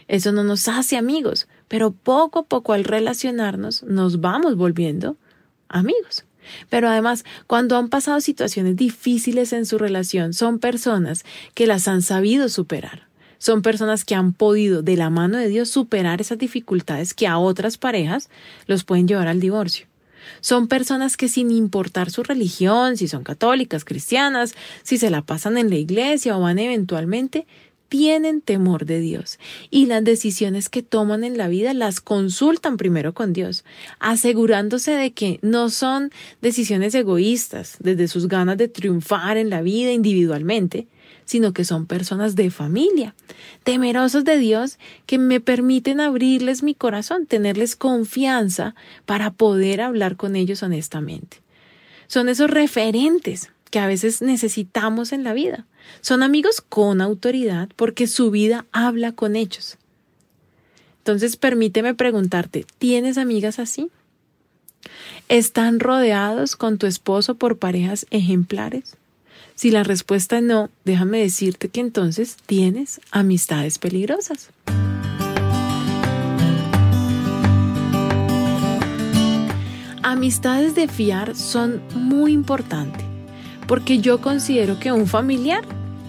Eso 0.07 0.31
no 0.31 0.43
nos 0.43 0.67
hace 0.67 0.97
amigos, 0.97 1.47
pero 1.67 1.91
poco 1.91 2.39
a 2.39 2.43
poco 2.43 2.73
al 2.73 2.83
relacionarnos 2.83 3.83
nos 3.83 4.19
vamos 4.19 4.57
volviendo 4.57 5.17
amigos. 5.69 6.25
Pero 6.69 6.89
además, 6.89 7.23
cuando 7.47 7.77
han 7.77 7.89
pasado 7.89 8.19
situaciones 8.19 8.75
difíciles 8.75 9.53
en 9.53 9.65
su 9.65 9.77
relación, 9.77 10.33
son 10.33 10.59
personas 10.59 11.23
que 11.53 11.67
las 11.67 11.87
han 11.87 12.01
sabido 12.01 12.49
superar. 12.49 13.07
Son 13.37 13.61
personas 13.61 14.05
que 14.05 14.15
han 14.15 14.33
podido, 14.33 14.81
de 14.81 14.97
la 14.97 15.09
mano 15.09 15.37
de 15.37 15.47
Dios, 15.47 15.69
superar 15.69 16.21
esas 16.21 16.37
dificultades 16.37 17.13
que 17.13 17.27
a 17.27 17.37
otras 17.37 17.77
parejas 17.77 18.29
los 18.67 18.83
pueden 18.83 19.07
llevar 19.07 19.27
al 19.27 19.39
divorcio. 19.39 19.87
Son 20.39 20.67
personas 20.67 21.17
que 21.17 21.27
sin 21.27 21.51
importar 21.51 22.09
su 22.09 22.23
religión, 22.23 22.97
si 22.97 23.07
son 23.07 23.23
católicas, 23.23 23.85
cristianas, 23.85 24.55
si 24.83 24.97
se 24.97 25.09
la 25.09 25.21
pasan 25.21 25.57
en 25.57 25.69
la 25.69 25.75
iglesia 25.75 26.37
o 26.37 26.41
van 26.41 26.59
eventualmente, 26.59 27.45
tienen 27.91 28.39
temor 28.39 28.85
de 28.85 29.01
Dios. 29.01 29.37
Y 29.69 29.85
las 29.87 30.01
decisiones 30.01 30.69
que 30.69 30.81
toman 30.81 31.25
en 31.25 31.37
la 31.37 31.49
vida 31.49 31.73
las 31.73 31.99
consultan 31.99 32.77
primero 32.77 33.13
con 33.13 33.33
Dios, 33.33 33.65
asegurándose 33.99 34.91
de 34.91 35.11
que 35.11 35.39
no 35.41 35.69
son 35.69 36.09
decisiones 36.41 36.95
egoístas 36.95 37.75
desde 37.79 38.07
sus 38.07 38.29
ganas 38.29 38.57
de 38.57 38.69
triunfar 38.69 39.35
en 39.35 39.49
la 39.49 39.61
vida 39.61 39.91
individualmente, 39.91 40.87
sino 41.25 41.53
que 41.53 41.65
son 41.65 41.85
personas 41.85 42.35
de 42.35 42.51
familia, 42.51 43.15
temerosos 43.63 44.23
de 44.23 44.37
Dios, 44.37 44.77
que 45.05 45.17
me 45.17 45.39
permiten 45.39 45.99
abrirles 45.99 46.63
mi 46.63 46.75
corazón, 46.75 47.25
tenerles 47.25 47.75
confianza 47.75 48.75
para 49.05 49.31
poder 49.31 49.81
hablar 49.81 50.15
con 50.15 50.35
ellos 50.35 50.63
honestamente. 50.63 51.37
Son 52.07 52.29
esos 52.29 52.49
referentes 52.49 53.51
que 53.69 53.79
a 53.79 53.87
veces 53.87 54.21
necesitamos 54.21 55.13
en 55.13 55.23
la 55.23 55.33
vida. 55.33 55.65
Son 56.01 56.23
amigos 56.23 56.61
con 56.61 57.01
autoridad 57.01 57.69
porque 57.75 58.05
su 58.07 58.29
vida 58.29 58.65
habla 58.71 59.13
con 59.13 59.35
ellos. 59.35 59.77
Entonces 60.99 61.37
permíteme 61.37 61.95
preguntarte, 61.95 62.65
¿tienes 62.77 63.17
amigas 63.17 63.57
así? 63.57 63.89
¿Están 65.29 65.79
rodeados 65.79 66.55
con 66.55 66.77
tu 66.77 66.85
esposo 66.85 67.35
por 67.35 67.57
parejas 67.57 68.05
ejemplares? 68.11 68.97
Si 69.61 69.69
la 69.69 69.83
respuesta 69.83 70.39
es 70.39 70.43
no, 70.43 70.71
déjame 70.85 71.19
decirte 71.19 71.69
que 71.69 71.81
entonces 71.81 72.35
tienes 72.47 72.99
amistades 73.11 73.77
peligrosas. 73.77 74.49
Amistades 80.01 80.73
de 80.73 80.87
fiar 80.87 81.35
son 81.35 81.79
muy 81.93 82.31
importantes 82.31 83.05
porque 83.67 83.99
yo 83.99 84.19
considero 84.19 84.79
que 84.79 84.91
un 84.91 85.05
familiar 85.05 85.63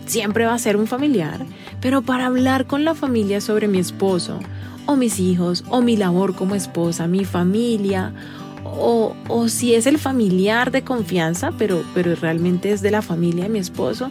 siempre 0.07 0.47
va 0.47 0.55
a 0.55 0.59
ser 0.59 0.79
un 0.79 0.87
familiar, 0.87 1.45
pero 1.83 2.01
para 2.01 2.29
hablar 2.29 2.67
con 2.67 2.87
la 2.87 2.95
familia 2.95 3.43
sobre 3.43 3.69
mi 3.69 3.81
esposo 3.81 4.41
o 4.87 4.97
mis 4.97 5.21
hijos 5.21 5.63
o 5.69 5.83
mi 5.83 5.99
labor 5.99 6.35
como 6.35 6.55
esposa, 6.55 7.07
mi 7.07 7.27
familia 7.27 8.15
o, 8.79 9.49
si 9.49 9.75
es 9.75 9.87
el 9.87 9.99
familiar 9.99 10.71
de 10.71 10.83
confianza, 10.83 11.53
pero, 11.59 11.85
pero 11.95 12.15
realmente 12.15 12.73
es 12.73 12.83
de 12.83 12.91
la 12.91 13.03
familia 13.03 13.45
de 13.45 13.51
mi 13.51 13.59
esposo, 13.59 14.09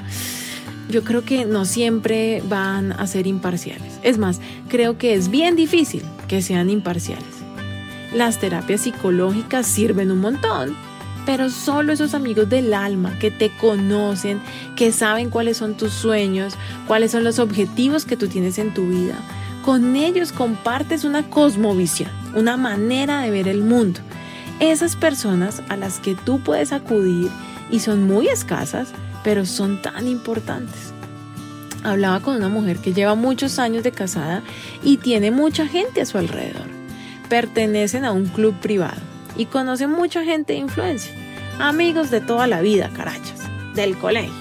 yo 0.89 1.03
creo 1.03 1.23
que 1.23 1.45
no 1.45 1.65
siempre 1.65 2.43
van 2.47 2.91
a 2.91 3.07
ser 3.07 3.27
imparciales. 3.27 3.99
Es 4.03 4.17
más, 4.17 4.39
creo 4.67 4.97
que 4.97 5.13
es 5.13 5.29
bien 5.29 5.55
difícil 5.55 6.03
que 6.27 6.41
sean 6.41 6.69
imparciales. 6.69 7.25
Las 8.13 8.39
terapias 8.39 8.81
psicológicas 8.81 9.65
sirven 9.65 10.11
un 10.11 10.19
montón, 10.19 10.75
pero 11.25 11.49
solo 11.49 11.93
esos 11.93 12.13
amigos 12.13 12.49
del 12.49 12.73
alma 12.73 13.17
que 13.19 13.31
te 13.31 13.51
conocen, 13.57 14.41
que 14.75 14.91
saben 14.91 15.29
cuáles 15.29 15.57
son 15.57 15.77
tus 15.77 15.93
sueños, 15.93 16.55
cuáles 16.87 17.11
son 17.11 17.23
los 17.23 17.39
objetivos 17.39 18.05
que 18.05 18.17
tú 18.17 18.27
tienes 18.27 18.57
en 18.57 18.73
tu 18.73 18.87
vida, 18.87 19.15
con 19.63 19.95
ellos 19.95 20.31
compartes 20.31 21.05
una 21.05 21.29
cosmovisión, 21.29 22.09
una 22.35 22.57
manera 22.57 23.21
de 23.21 23.31
ver 23.31 23.47
el 23.47 23.61
mundo 23.61 24.01
esas 24.61 24.95
personas 24.95 25.63
a 25.69 25.75
las 25.75 25.99
que 25.99 26.13
tú 26.13 26.39
puedes 26.39 26.71
acudir 26.71 27.31
y 27.71 27.79
son 27.79 28.03
muy 28.03 28.27
escasas, 28.27 28.89
pero 29.23 29.43
son 29.45 29.81
tan 29.81 30.07
importantes. 30.07 30.93
Hablaba 31.83 32.19
con 32.19 32.35
una 32.35 32.47
mujer 32.47 32.77
que 32.77 32.93
lleva 32.93 33.15
muchos 33.15 33.57
años 33.57 33.83
de 33.83 33.91
casada 33.91 34.43
y 34.83 34.97
tiene 34.97 35.31
mucha 35.31 35.67
gente 35.67 36.01
a 36.01 36.05
su 36.05 36.19
alrededor. 36.19 36.67
Pertenecen 37.27 38.05
a 38.05 38.11
un 38.11 38.27
club 38.27 38.53
privado 38.61 39.01
y 39.35 39.47
conocen 39.47 39.89
mucha 39.89 40.23
gente 40.23 40.53
de 40.53 40.59
influencia. 40.59 41.11
Amigos 41.57 42.11
de 42.11 42.21
toda 42.21 42.45
la 42.45 42.61
vida, 42.61 42.91
carachas, 42.95 43.39
del 43.73 43.97
colegio. 43.97 44.31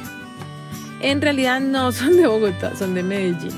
En 1.01 1.23
realidad 1.23 1.61
no 1.61 1.93
son 1.93 2.19
de 2.19 2.27
Bogotá, 2.27 2.77
son 2.77 2.93
de 2.93 3.03
Medellín. 3.03 3.55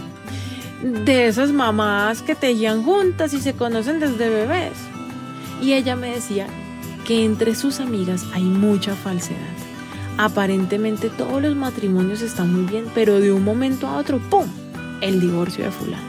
De 1.05 1.27
esas 1.27 1.51
mamás 1.51 2.23
que 2.23 2.37
tejían 2.37 2.85
juntas 2.85 3.35
y 3.35 3.41
se 3.41 3.55
conocen 3.55 3.99
desde 3.99 4.31
bebés 4.31 4.92
y 5.63 5.75
ella 5.75 5.95
me 5.97 6.11
decía 6.11 6.49
que 7.07 7.25
entre 7.25 7.55
sus 7.55 7.81
amigas 7.81 8.27
hay 8.33 8.43
mucha 8.43 8.95
falsedad. 8.97 9.39
Aparentemente 10.19 11.09
todos 11.09 11.41
los 11.41 11.55
matrimonios 11.55 12.21
están 12.21 12.53
muy 12.53 12.71
bien, 12.71 12.87
pero 12.95 13.21
de 13.21 13.33
un 13.33 13.45
momento 13.45 13.87
a 13.87 13.97
otro, 13.97 14.19
¡pum! 14.19 14.47
El 15.01 15.21
divorcio 15.21 15.65
de 15.65 15.71
fulano. 15.71 16.03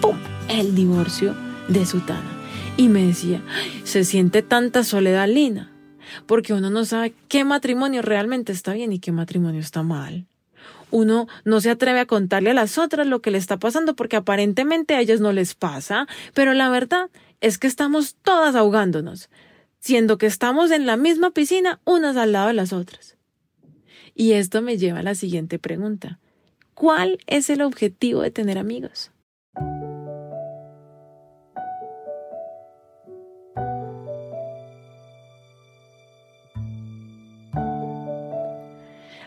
¡Pum! 0.00 0.16
El 0.48 0.74
divorcio 0.74 1.34
de 1.68 1.86
sutana. 1.86 2.30
Y 2.76 2.88
me 2.88 3.06
decía, 3.06 3.42
se 3.84 4.04
siente 4.04 4.42
tanta 4.42 4.82
soledad, 4.82 5.28
Lina, 5.28 5.70
porque 6.26 6.54
uno 6.54 6.70
no 6.70 6.84
sabe 6.84 7.14
qué 7.28 7.44
matrimonio 7.44 8.02
realmente 8.02 8.52
está 8.52 8.72
bien 8.72 8.92
y 8.92 8.98
qué 8.98 9.12
matrimonio 9.12 9.60
está 9.60 9.82
mal. 9.82 10.26
Uno 10.90 11.26
no 11.44 11.60
se 11.60 11.70
atreve 11.70 12.00
a 12.00 12.06
contarle 12.06 12.50
a 12.50 12.54
las 12.54 12.78
otras 12.78 13.06
lo 13.06 13.20
que 13.20 13.30
le 13.30 13.38
está 13.38 13.58
pasando 13.58 13.94
porque 13.94 14.16
aparentemente 14.16 14.94
a 14.94 15.00
ellas 15.00 15.20
no 15.20 15.32
les 15.32 15.54
pasa, 15.54 16.06
pero 16.34 16.54
la 16.54 16.68
verdad 16.68 17.10
es 17.44 17.58
que 17.58 17.66
estamos 17.66 18.16
todas 18.22 18.54
ahogándonos, 18.54 19.28
siendo 19.78 20.16
que 20.16 20.24
estamos 20.24 20.70
en 20.70 20.86
la 20.86 20.96
misma 20.96 21.30
piscina 21.30 21.78
unas 21.84 22.16
al 22.16 22.32
lado 22.32 22.46
de 22.46 22.54
las 22.54 22.72
otras. 22.72 23.18
Y 24.14 24.32
esto 24.32 24.62
me 24.62 24.78
lleva 24.78 25.00
a 25.00 25.02
la 25.02 25.14
siguiente 25.14 25.58
pregunta. 25.58 26.18
¿Cuál 26.72 27.18
es 27.26 27.50
el 27.50 27.60
objetivo 27.60 28.22
de 28.22 28.30
tener 28.30 28.56
amigos? 28.56 29.10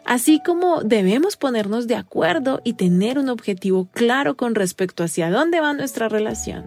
Así 0.05 0.41
como 0.43 0.81
debemos 0.81 1.37
ponernos 1.37 1.85
de 1.85 1.95
acuerdo 1.95 2.61
y 2.63 2.73
tener 2.73 3.19
un 3.19 3.29
objetivo 3.29 3.89
claro 3.91 4.37
con 4.37 4.55
respecto 4.55 5.03
hacia 5.03 5.29
dónde 5.29 5.61
va 5.61 5.75
nuestra 5.75 6.09
relación, 6.09 6.65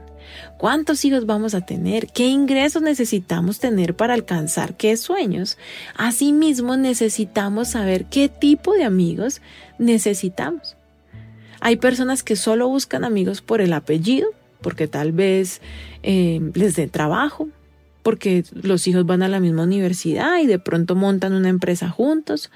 cuántos 0.59 1.05
hijos 1.05 1.27
vamos 1.27 1.55
a 1.55 1.61
tener, 1.61 2.07
qué 2.09 2.29
ingresos 2.29 2.83
necesitamos 2.83 3.59
tener 3.59 3.95
para 3.95 4.15
alcanzar 4.15 4.77
qué 4.77 4.97
sueños, 4.97 5.59
asimismo 5.97 6.77
necesitamos 6.77 7.69
saber 7.69 8.07
qué 8.07 8.29
tipo 8.29 8.75
de 8.75 8.85
amigos 8.85 9.41
necesitamos. 9.79 10.77
Hay 11.61 11.77
personas 11.77 12.23
que 12.23 12.37
solo 12.37 12.69
buscan 12.69 13.05
amigos 13.05 13.43
por 13.43 13.61
el 13.61 13.73
apellido, 13.73 14.29
porque 14.63 14.89
tal 14.89 15.13
vez 15.13 15.61
eh, 16.03 16.41
les 16.55 16.77
den 16.77 16.91
trabajo, 16.91 17.49
porque 18.03 18.45
los 18.53 18.87
hijos 18.87 19.07
van 19.07 19.23
a 19.23 19.29
la 19.29 19.41
misma 19.41 19.65
universidad 19.65 20.39
y 20.39 20.47
de 20.47 20.59
pronto 20.59 20.95
montan 20.95 21.35
una 21.35 21.49
empresa 21.49 21.91
juntos, 21.91 22.51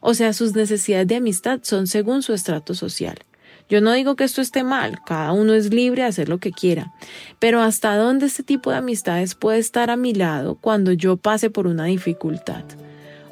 o 0.00 0.14
sea, 0.14 0.32
sus 0.32 0.54
necesidades 0.54 1.06
de 1.06 1.16
amistad 1.16 1.60
son 1.62 1.86
según 1.86 2.22
su 2.22 2.34
estrato 2.34 2.74
social. 2.74 3.18
Yo 3.68 3.80
no 3.80 3.92
digo 3.92 4.16
que 4.16 4.24
esto 4.24 4.40
esté 4.40 4.64
mal, 4.64 5.00
cada 5.04 5.32
uno 5.32 5.54
es 5.54 5.72
libre 5.72 6.02
de 6.02 6.08
hacer 6.08 6.28
lo 6.28 6.38
que 6.38 6.52
quiera, 6.52 6.92
pero 7.38 7.62
¿hasta 7.62 7.96
dónde 7.96 8.26
este 8.26 8.42
tipo 8.42 8.70
de 8.70 8.76
amistades 8.76 9.34
puede 9.34 9.58
estar 9.58 9.90
a 9.90 9.96
mi 9.96 10.12
lado 10.12 10.56
cuando 10.56 10.92
yo 10.92 11.16
pase 11.16 11.48
por 11.48 11.66
una 11.66 11.84
dificultad? 11.84 12.64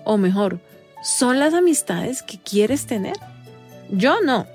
O 0.05 0.17
mejor, 0.17 0.61
¿son 1.03 1.39
las 1.39 1.53
amistades 1.53 2.23
que 2.23 2.39
quieres 2.39 2.87
tener? 2.87 3.17
Yo 3.91 4.21
no. 4.23 4.47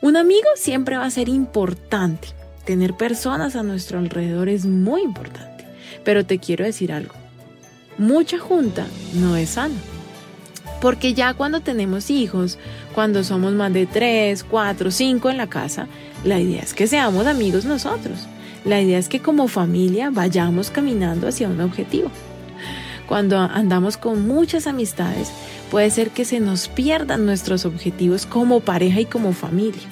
Un 0.00 0.16
amigo 0.16 0.48
siempre 0.56 0.96
va 0.96 1.06
a 1.06 1.10
ser 1.10 1.28
importante. 1.28 2.28
Tener 2.64 2.94
personas 2.94 3.56
a 3.56 3.62
nuestro 3.62 3.98
alrededor 3.98 4.48
es 4.48 4.66
muy 4.66 5.02
importante. 5.02 5.66
Pero 6.04 6.26
te 6.26 6.38
quiero 6.38 6.64
decir 6.64 6.92
algo. 6.92 7.14
Mucha 7.96 8.38
junta 8.38 8.86
no 9.14 9.36
es 9.36 9.50
sana. 9.50 9.74
Porque 10.80 11.14
ya 11.14 11.32
cuando 11.32 11.60
tenemos 11.60 12.10
hijos, 12.10 12.58
cuando 12.94 13.24
somos 13.24 13.52
más 13.52 13.72
de 13.72 13.86
tres, 13.86 14.44
cuatro, 14.44 14.90
cinco 14.90 15.28
en 15.28 15.36
la 15.36 15.48
casa, 15.48 15.88
la 16.24 16.38
idea 16.38 16.62
es 16.62 16.74
que 16.74 16.86
seamos 16.86 17.26
amigos 17.26 17.64
nosotros. 17.64 18.26
La 18.64 18.80
idea 18.80 18.98
es 18.98 19.08
que 19.08 19.20
como 19.20 19.48
familia 19.48 20.10
vayamos 20.10 20.70
caminando 20.70 21.28
hacia 21.28 21.48
un 21.48 21.60
objetivo. 21.60 22.10
Cuando 23.06 23.38
andamos 23.38 23.96
con 23.96 24.26
muchas 24.26 24.66
amistades, 24.66 25.30
puede 25.70 25.90
ser 25.90 26.10
que 26.10 26.24
se 26.24 26.40
nos 26.40 26.68
pierdan 26.68 27.26
nuestros 27.26 27.66
objetivos 27.66 28.24
como 28.24 28.60
pareja 28.60 29.00
y 29.00 29.04
como 29.04 29.32
familia. 29.32 29.82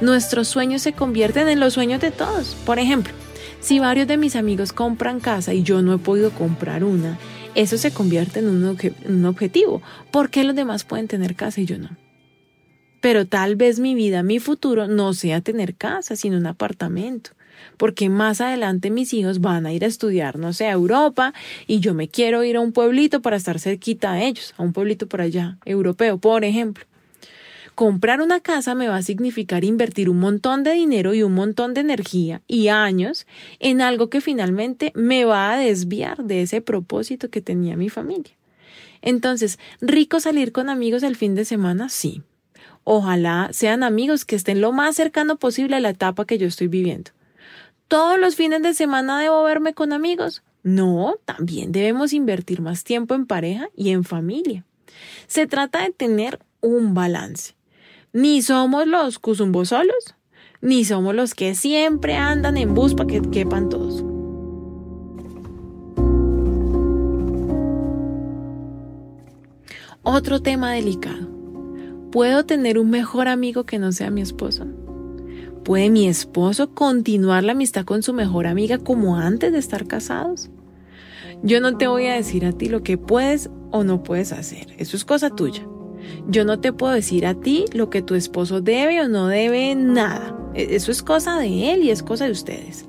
Nuestros 0.00 0.48
sueños 0.48 0.82
se 0.82 0.94
convierten 0.94 1.48
en 1.48 1.60
los 1.60 1.74
sueños 1.74 2.00
de 2.00 2.10
todos. 2.10 2.56
Por 2.64 2.78
ejemplo, 2.78 3.12
si 3.60 3.78
varios 3.78 4.08
de 4.08 4.16
mis 4.16 4.34
amigos 4.34 4.72
compran 4.72 5.20
casa 5.20 5.52
y 5.52 5.62
yo 5.62 5.82
no 5.82 5.92
he 5.92 5.98
podido 5.98 6.30
comprar 6.30 6.82
una, 6.82 7.18
eso 7.54 7.78
se 7.78 7.92
convierte 7.92 8.40
en 8.40 8.48
un, 8.48 9.24
objetivo. 9.24 9.82
¿Por 10.10 10.30
qué 10.30 10.44
los 10.44 10.54
demás 10.54 10.84
pueden 10.84 11.08
tener 11.08 11.34
casa 11.34 11.60
y 11.60 11.66
yo 11.66 11.78
no? 11.78 11.90
Pero 13.00 13.26
tal 13.26 13.56
vez 13.56 13.80
mi 13.80 13.94
vida, 13.94 14.22
mi 14.22 14.38
futuro 14.38 14.86
no 14.86 15.14
sea 15.14 15.40
tener 15.40 15.74
casa, 15.74 16.16
sino 16.16 16.36
un 16.36 16.46
apartamento. 16.46 17.30
Porque 17.76 18.08
más 18.08 18.40
adelante 18.40 18.90
mis 18.90 19.12
hijos 19.12 19.40
van 19.40 19.66
a 19.66 19.72
ir 19.72 19.84
a 19.84 19.88
estudiar, 19.88 20.38
no 20.38 20.52
sé, 20.52 20.66
a 20.66 20.72
Europa 20.72 21.34
y 21.66 21.80
yo 21.80 21.94
me 21.94 22.08
quiero 22.08 22.44
ir 22.44 22.56
a 22.56 22.60
un 22.60 22.72
pueblito 22.72 23.20
para 23.20 23.36
estar 23.36 23.58
cerquita 23.58 24.12
a 24.12 24.22
ellos, 24.22 24.54
a 24.56 24.62
un 24.62 24.72
pueblito 24.72 25.06
por 25.06 25.20
allá, 25.20 25.58
europeo, 25.64 26.18
por 26.18 26.44
ejemplo 26.44 26.89
comprar 27.80 28.20
una 28.20 28.40
casa 28.40 28.74
me 28.74 28.88
va 28.88 28.96
a 28.96 29.02
significar 29.02 29.64
invertir 29.64 30.10
un 30.10 30.18
montón 30.18 30.64
de 30.64 30.72
dinero 30.72 31.14
y 31.14 31.22
un 31.22 31.32
montón 31.32 31.72
de 31.72 31.80
energía 31.80 32.42
y 32.46 32.68
años 32.68 33.26
en 33.58 33.80
algo 33.80 34.10
que 34.10 34.20
finalmente 34.20 34.92
me 34.94 35.24
va 35.24 35.50
a 35.50 35.56
desviar 35.56 36.22
de 36.24 36.42
ese 36.42 36.60
propósito 36.60 37.30
que 37.30 37.40
tenía 37.40 37.78
mi 37.78 37.88
familia. 37.88 38.34
Entonces, 39.00 39.58
rico 39.80 40.20
salir 40.20 40.52
con 40.52 40.68
amigos 40.68 41.02
el 41.02 41.16
fin 41.16 41.34
de 41.34 41.46
semana, 41.46 41.88
sí. 41.88 42.20
Ojalá 42.84 43.48
sean 43.50 43.82
amigos 43.82 44.26
que 44.26 44.36
estén 44.36 44.60
lo 44.60 44.72
más 44.72 44.94
cercano 44.94 45.38
posible 45.38 45.76
a 45.76 45.80
la 45.80 45.88
etapa 45.88 46.26
que 46.26 46.36
yo 46.36 46.48
estoy 46.48 46.68
viviendo. 46.68 47.12
¿Todos 47.88 48.20
los 48.20 48.36
fines 48.36 48.60
de 48.60 48.74
semana 48.74 49.18
debo 49.18 49.42
verme 49.42 49.72
con 49.72 49.94
amigos? 49.94 50.42
No, 50.62 51.14
también 51.24 51.72
debemos 51.72 52.12
invertir 52.12 52.60
más 52.60 52.84
tiempo 52.84 53.14
en 53.14 53.24
pareja 53.24 53.70
y 53.74 53.88
en 53.92 54.04
familia. 54.04 54.66
Se 55.28 55.46
trata 55.46 55.82
de 55.82 55.92
tener 55.92 56.40
un 56.60 56.92
balance. 56.92 57.54
Ni 58.12 58.42
somos 58.42 58.88
los 58.88 59.20
cuzumbos 59.20 59.68
solos, 59.68 60.16
ni 60.60 60.84
somos 60.84 61.14
los 61.14 61.34
que 61.34 61.54
siempre 61.54 62.16
andan 62.16 62.56
en 62.56 62.74
bus 62.74 62.94
para 62.94 63.06
que 63.06 63.22
quepan 63.22 63.68
todos. 63.68 64.04
Otro 70.02 70.42
tema 70.42 70.72
delicado. 70.72 71.28
¿Puedo 72.10 72.44
tener 72.44 72.80
un 72.80 72.90
mejor 72.90 73.28
amigo 73.28 73.64
que 73.64 73.78
no 73.78 73.92
sea 73.92 74.10
mi 74.10 74.22
esposo? 74.22 74.66
¿Puede 75.62 75.88
mi 75.88 76.08
esposo 76.08 76.74
continuar 76.74 77.44
la 77.44 77.52
amistad 77.52 77.84
con 77.84 78.02
su 78.02 78.12
mejor 78.12 78.48
amiga 78.48 78.78
como 78.78 79.18
antes 79.18 79.52
de 79.52 79.58
estar 79.58 79.86
casados? 79.86 80.50
Yo 81.44 81.60
no 81.60 81.76
te 81.76 81.86
voy 81.86 82.06
a 82.06 82.14
decir 82.14 82.44
a 82.44 82.52
ti 82.52 82.68
lo 82.68 82.82
que 82.82 82.98
puedes 82.98 83.50
o 83.70 83.84
no 83.84 84.02
puedes 84.02 84.32
hacer. 84.32 84.74
Eso 84.78 84.96
es 84.96 85.04
cosa 85.04 85.30
tuya. 85.30 85.64
Yo 86.28 86.44
no 86.44 86.60
te 86.60 86.72
puedo 86.72 86.92
decir 86.92 87.26
a 87.26 87.34
ti 87.34 87.64
lo 87.72 87.90
que 87.90 88.02
tu 88.02 88.14
esposo 88.14 88.60
debe 88.60 89.00
o 89.00 89.08
no 89.08 89.26
debe 89.28 89.74
nada. 89.74 90.36
E, 90.54 90.74
eso 90.76 90.90
es 90.90 91.02
cosa 91.02 91.38
de 91.38 91.72
él 91.72 91.82
y 91.84 91.90
es 91.90 92.02
cosa 92.02 92.26
de 92.26 92.32
ustedes. 92.32 92.86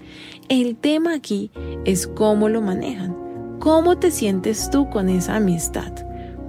El 0.49 0.75
tema 0.75 1.13
aquí 1.13 1.51
es 1.85 2.07
cómo 2.07 2.49
lo 2.49 2.61
manejan. 2.61 3.15
¿Cómo 3.59 3.97
te 3.97 4.11
sientes 4.11 4.69
tú 4.69 4.89
con 4.89 5.07
esa 5.07 5.35
amistad? 5.35 5.93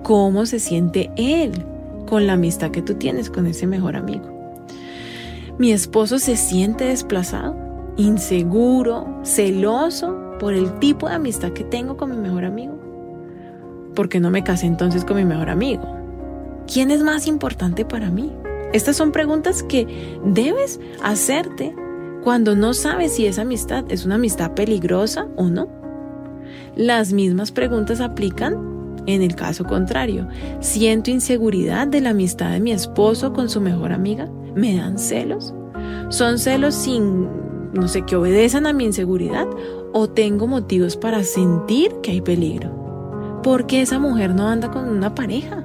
¿Cómo 0.03 0.47
se 0.47 0.59
siente 0.59 1.11
él 1.17 1.53
con 2.07 2.27
la 2.27 2.33
amistad 2.33 2.71
que 2.71 2.83
tú 2.83 2.95
tienes 2.95 3.31
con 3.31 3.47
ese 3.47 3.67
mejor 3.67 3.97
amigo? 3.97 4.59
Mi 5.59 5.71
esposo 5.71 6.19
se 6.19 6.37
siente 6.37 6.87
desplazado, 6.87 7.55
inseguro, 7.97 9.21
celoso 9.23 10.37
por 10.41 10.55
el 10.55 10.79
tipo 10.79 11.09
de 11.09 11.15
amistad 11.15 11.53
que 11.53 11.63
tengo 11.63 11.97
con 11.97 12.11
mi 12.11 12.17
mejor 12.17 12.45
amigo. 12.45 12.77
¿Por 13.95 14.09
qué 14.09 14.19
no 14.19 14.31
me 14.31 14.43
casé 14.43 14.67
entonces 14.67 15.05
con 15.05 15.19
mi 15.19 15.25
mejor 15.25 15.51
amigo? 15.51 16.02
¿Quién 16.73 16.91
es 16.91 17.03
más 17.03 17.27
importante 17.27 17.85
para 17.85 18.11
mí? 18.11 18.33
Estas 18.73 18.97
son 18.97 19.13
preguntas 19.13 19.63
que 19.63 19.87
debes 20.25 20.81
hacerte 21.03 21.77
cuando 22.25 22.57
no 22.57 22.73
sabes 22.73 23.13
si 23.15 23.27
esa 23.27 23.43
amistad 23.43 23.85
es 23.91 24.07
una 24.07 24.15
amistad 24.15 24.53
peligrosa 24.55 25.29
o 25.37 25.51
no. 25.51 25.69
Las 26.75 27.13
mismas 27.13 27.53
preguntas 27.53 28.01
aplican 28.01 28.95
en 29.07 29.21
el 29.21 29.35
caso 29.35 29.65
contrario. 29.65 30.27
¿Siento 30.61 31.11
inseguridad 31.11 31.89
de 31.89 32.01
la 32.01 32.11
amistad 32.11 32.53
de 32.53 32.61
mi 32.61 32.73
esposo 32.73 33.35
con 33.35 33.51
su 33.51 33.61
mejor 33.61 33.93
amiga? 33.93 34.31
¿Me 34.55 34.75
dan 34.75 34.99
celos? 34.99 35.53
¿Son 36.09 36.39
celos 36.39 36.75
sin, 36.75 37.29
no 37.75 37.87
sé, 37.87 38.07
que 38.07 38.17
obedezcan 38.17 38.67
a 38.67 38.73
mi 38.73 38.85
inseguridad? 38.85 39.47
¿O 39.93 40.09
tengo 40.09 40.47
motivos 40.47 40.97
para 40.97 41.23
sentir 41.23 41.93
que 42.03 42.13
hay 42.13 42.23
peligro? 42.23 43.41
¿Por 43.43 43.67
qué 43.67 43.83
esa 43.83 43.99
mujer 43.99 44.35
no 44.35 44.49
anda 44.49 44.71
con 44.71 44.89
una 44.89 45.15
pareja? 45.15 45.62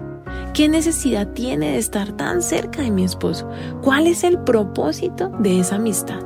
¿Qué 0.58 0.67
necesidad 0.67 1.28
tiene 1.34 1.74
de 1.74 1.78
estar 1.78 2.13
tan 2.13 2.41
cerca 2.41 2.82
de 2.82 2.89
mi 2.89 3.04
esposo? 3.04 3.48
¿Cuál 3.84 4.08
es 4.08 4.24
el 4.24 4.39
propósito 4.39 5.30
de 5.38 5.60
esa 5.60 5.76
amistad? 5.76 6.24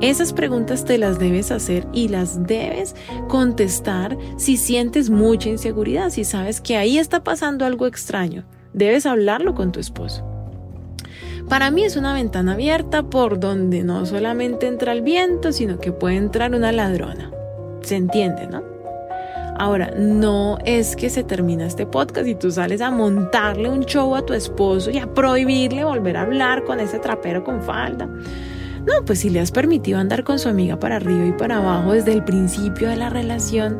Esas 0.00 0.32
preguntas 0.32 0.84
te 0.84 0.98
las 0.98 1.20
debes 1.20 1.52
hacer 1.52 1.86
y 1.92 2.08
las 2.08 2.48
debes 2.48 2.96
contestar 3.28 4.18
si 4.38 4.56
sientes 4.56 5.08
mucha 5.08 5.50
inseguridad, 5.50 6.10
si 6.10 6.24
sabes 6.24 6.60
que 6.60 6.76
ahí 6.76 6.98
está 6.98 7.22
pasando 7.22 7.64
algo 7.64 7.86
extraño. 7.86 8.44
Debes 8.72 9.06
hablarlo 9.06 9.54
con 9.54 9.70
tu 9.70 9.78
esposo. 9.78 10.26
Para 11.48 11.70
mí 11.70 11.84
es 11.84 11.94
una 11.94 12.14
ventana 12.14 12.54
abierta 12.54 13.04
por 13.04 13.38
donde 13.38 13.84
no 13.84 14.04
solamente 14.04 14.66
entra 14.66 14.90
el 14.90 15.02
viento, 15.02 15.52
sino 15.52 15.78
que 15.78 15.92
puede 15.92 16.16
entrar 16.16 16.56
una 16.56 16.72
ladrona. 16.72 17.30
¿Se 17.82 17.94
entiende, 17.94 18.48
no? 18.48 18.71
Ahora, 19.58 19.92
no 19.96 20.58
es 20.64 20.96
que 20.96 21.10
se 21.10 21.22
termina 21.22 21.66
este 21.66 21.86
podcast 21.86 22.26
y 22.26 22.34
tú 22.34 22.50
sales 22.50 22.80
a 22.80 22.90
montarle 22.90 23.68
un 23.68 23.84
show 23.84 24.14
a 24.14 24.24
tu 24.24 24.32
esposo 24.32 24.90
y 24.90 24.98
a 24.98 25.12
prohibirle 25.12 25.84
volver 25.84 26.16
a 26.16 26.22
hablar 26.22 26.64
con 26.64 26.80
ese 26.80 26.98
trapero 26.98 27.44
con 27.44 27.62
falda. 27.62 28.08
No, 28.86 29.04
pues 29.06 29.20
si 29.20 29.30
le 29.30 29.40
has 29.40 29.52
permitido 29.52 29.98
andar 29.98 30.24
con 30.24 30.38
su 30.38 30.48
amiga 30.48 30.78
para 30.78 30.96
arriba 30.96 31.26
y 31.26 31.32
para 31.32 31.58
abajo 31.58 31.92
desde 31.92 32.12
el 32.12 32.24
principio 32.24 32.88
de 32.88 32.96
la 32.96 33.10
relación, 33.10 33.78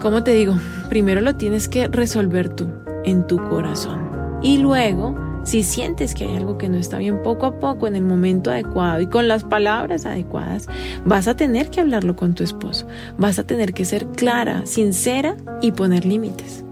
¿cómo 0.00 0.22
te 0.22 0.32
digo? 0.32 0.56
Primero 0.88 1.20
lo 1.20 1.34
tienes 1.34 1.68
que 1.68 1.88
resolver 1.88 2.48
tú, 2.48 2.68
en 3.04 3.26
tu 3.26 3.38
corazón. 3.48 4.38
Y 4.42 4.58
luego 4.58 5.25
si 5.46 5.62
sientes 5.62 6.12
que 6.12 6.24
hay 6.24 6.36
algo 6.36 6.58
que 6.58 6.68
no 6.68 6.76
está 6.76 6.98
bien 6.98 7.22
poco 7.22 7.46
a 7.46 7.60
poco, 7.60 7.86
en 7.86 7.94
el 7.94 8.02
momento 8.02 8.50
adecuado 8.50 9.00
y 9.00 9.06
con 9.06 9.28
las 9.28 9.44
palabras 9.44 10.04
adecuadas, 10.04 10.66
vas 11.04 11.28
a 11.28 11.36
tener 11.36 11.70
que 11.70 11.80
hablarlo 11.80 12.16
con 12.16 12.34
tu 12.34 12.42
esposo. 12.42 12.88
Vas 13.16 13.38
a 13.38 13.44
tener 13.44 13.72
que 13.72 13.84
ser 13.84 14.08
clara, 14.08 14.66
sincera 14.66 15.36
y 15.62 15.70
poner 15.70 16.04
límites. 16.04 16.64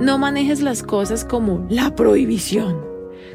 No 0.00 0.16
manejes 0.16 0.62
las 0.62 0.82
cosas 0.82 1.26
como 1.26 1.66
la 1.68 1.94
prohibición 1.94 2.87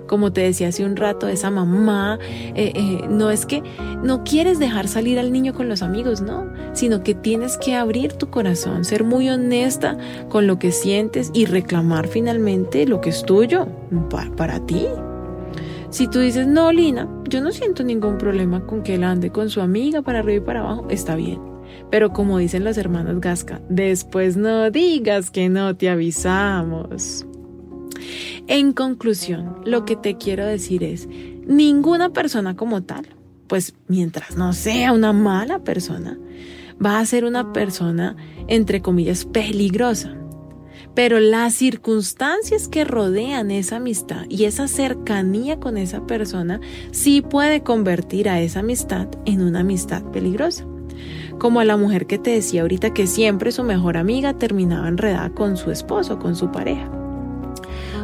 como 0.08 0.34
te 0.34 0.42
decía 0.42 0.70
hace 0.70 0.86
un 0.86 0.96
rato, 0.96 1.28
esa 1.28 1.50
mamá, 1.50 2.20
eh, 2.56 2.72
eh, 2.76 3.08
no 3.10 3.32
es 3.32 3.46
que 3.46 3.63
no 4.04 4.24
quieres 4.24 4.60
dejar 4.60 4.88
salir 4.88 5.20
al 5.20 5.32
niño 5.32 5.54
con 5.54 5.70
los 5.70 5.82
amigos, 5.82 6.22
no, 6.22 6.46
sino 6.74 7.04
que 7.04 7.13
tienes 7.13 7.58
que 7.58 7.76
abrir 7.76 8.13
tu 8.13 8.30
corazón, 8.30 8.86
ser 8.86 9.04
muy 9.04 9.30
honesta 9.30 9.98
con 10.30 10.48
lo 10.48 10.60
que 10.60 10.72
sientes 10.72 11.32
y 11.34 11.46
reclamar 11.46 12.08
finalmente 12.08 12.86
lo 12.86 13.02
que 13.02 13.10
es 13.10 13.24
tuyo 13.24 13.68
para, 14.36 14.60
ti. 14.66 14.86
Si 15.89 16.08
tú 16.08 16.20
dices, 16.20 16.48
no, 16.48 16.72
Lina, 16.72 17.08
yo 17.30 17.42
no 17.42 17.52
siento 17.52 17.84
ningún 17.84 18.18
problema 18.18 18.66
con 18.66 18.84
que 18.84 18.96
él 18.96 19.04
ande 19.04 19.32
con 19.32 19.50
su 19.50 19.62
amiga 19.62 20.02
para 20.02 20.20
arriba 20.20 20.44
y 20.44 20.46
para 20.46 20.62
abajo, 20.62 20.88
está 20.89 21.16
bien. 21.16 21.39
Pero 21.89 22.12
como 22.12 22.38
dicen 22.38 22.63
las 22.63 22.78
hermanas 22.78 23.20
Gasca, 23.20 23.62
después 23.70 24.38
no 24.38 24.70
digas 24.72 25.30
que 25.30 25.50
no 25.50 25.76
te 25.76 25.89
avisamos. 25.89 27.26
En 28.48 28.74
conclusión, 28.74 29.58
lo 29.66 29.86
que 29.86 29.96
te 29.96 30.18
quiero 30.18 30.46
decir 30.46 30.84
es, 30.84 31.08
ninguna 31.46 32.10
persona 32.10 32.56
como 32.56 32.84
tal, 32.84 33.08
pues 33.48 33.74
mientras 33.88 34.38
no 34.38 34.54
sea 34.54 34.92
una 34.92 35.14
mala 35.14 35.60
persona, 35.60 36.18
va 36.84 37.00
a 37.00 37.06
ser 37.06 37.26
una 37.26 37.54
persona, 37.54 38.16
entre 38.48 38.82
comillas, 38.82 39.26
peligrosa. 39.26 40.16
Pero 40.96 41.20
las 41.20 41.56
circunstancias 41.56 42.68
que 42.68 42.84
rodean 42.84 43.50
esa 43.50 43.78
amistad 43.78 44.26
y 44.30 44.46
esa 44.46 44.68
cercanía 44.68 45.60
con 45.60 45.78
esa 45.78 46.06
persona 46.06 46.60
sí 46.92 47.22
puede 47.22 47.64
convertir 47.64 48.30
a 48.30 48.42
esa 48.42 48.60
amistad 48.60 49.08
en 49.26 49.42
una 49.42 49.62
amistad 49.62 50.04
peligrosa. 50.12 50.66
Como 51.40 51.60
a 51.60 51.66
la 51.66 51.78
mujer 51.78 52.06
que 52.06 52.20
te 52.20 52.32
decía 52.32 52.62
ahorita 52.62 52.94
que 52.94 53.08
siempre 53.08 53.52
su 53.52 53.64
mejor 53.64 53.98
amiga 53.98 54.38
terminaba 54.38 54.88
enredada 54.88 55.32
con 55.32 55.58
su 55.58 55.72
esposo, 55.72 56.20
con 56.20 56.36
su 56.36 56.52
pareja 56.52 57.03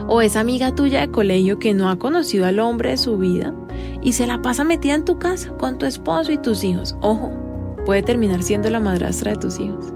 o 0.09 0.21
esa 0.21 0.39
amiga 0.39 0.73
tuya 0.73 1.01
de 1.01 1.11
colegio 1.11 1.59
que 1.59 1.73
no 1.73 1.89
ha 1.89 1.99
conocido 1.99 2.45
al 2.47 2.59
hombre 2.59 2.89
de 2.89 2.97
su 2.97 3.17
vida 3.17 3.53
y 4.01 4.13
se 4.13 4.25
la 4.25 4.41
pasa 4.41 4.63
metida 4.63 4.95
en 4.95 5.05
tu 5.05 5.19
casa 5.19 5.51
con 5.57 5.77
tu 5.77 5.85
esposo 5.85 6.31
y 6.31 6.37
tus 6.37 6.63
hijos. 6.63 6.97
Ojo, 7.01 7.31
puede 7.85 8.01
terminar 8.01 8.41
siendo 8.41 8.69
la 8.71 8.79
madrastra 8.79 9.33
de 9.33 9.37
tus 9.37 9.59
hijos. 9.59 9.93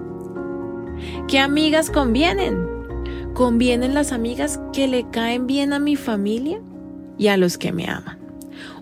¿Qué 1.28 1.40
amigas 1.40 1.90
convienen? 1.90 2.68
Convienen 3.34 3.96
las 3.96 4.12
amigas 4.12 4.60
que 4.72 4.88
le 4.88 5.10
caen 5.10 5.48
bien 5.48 5.74
a 5.74 5.80
mi 5.80 5.96
familia 5.96 6.62
y 7.18 7.28
a 7.28 7.38
los 7.38 7.58
que 7.58 7.72
me 7.72 7.90
aman. 7.90 8.23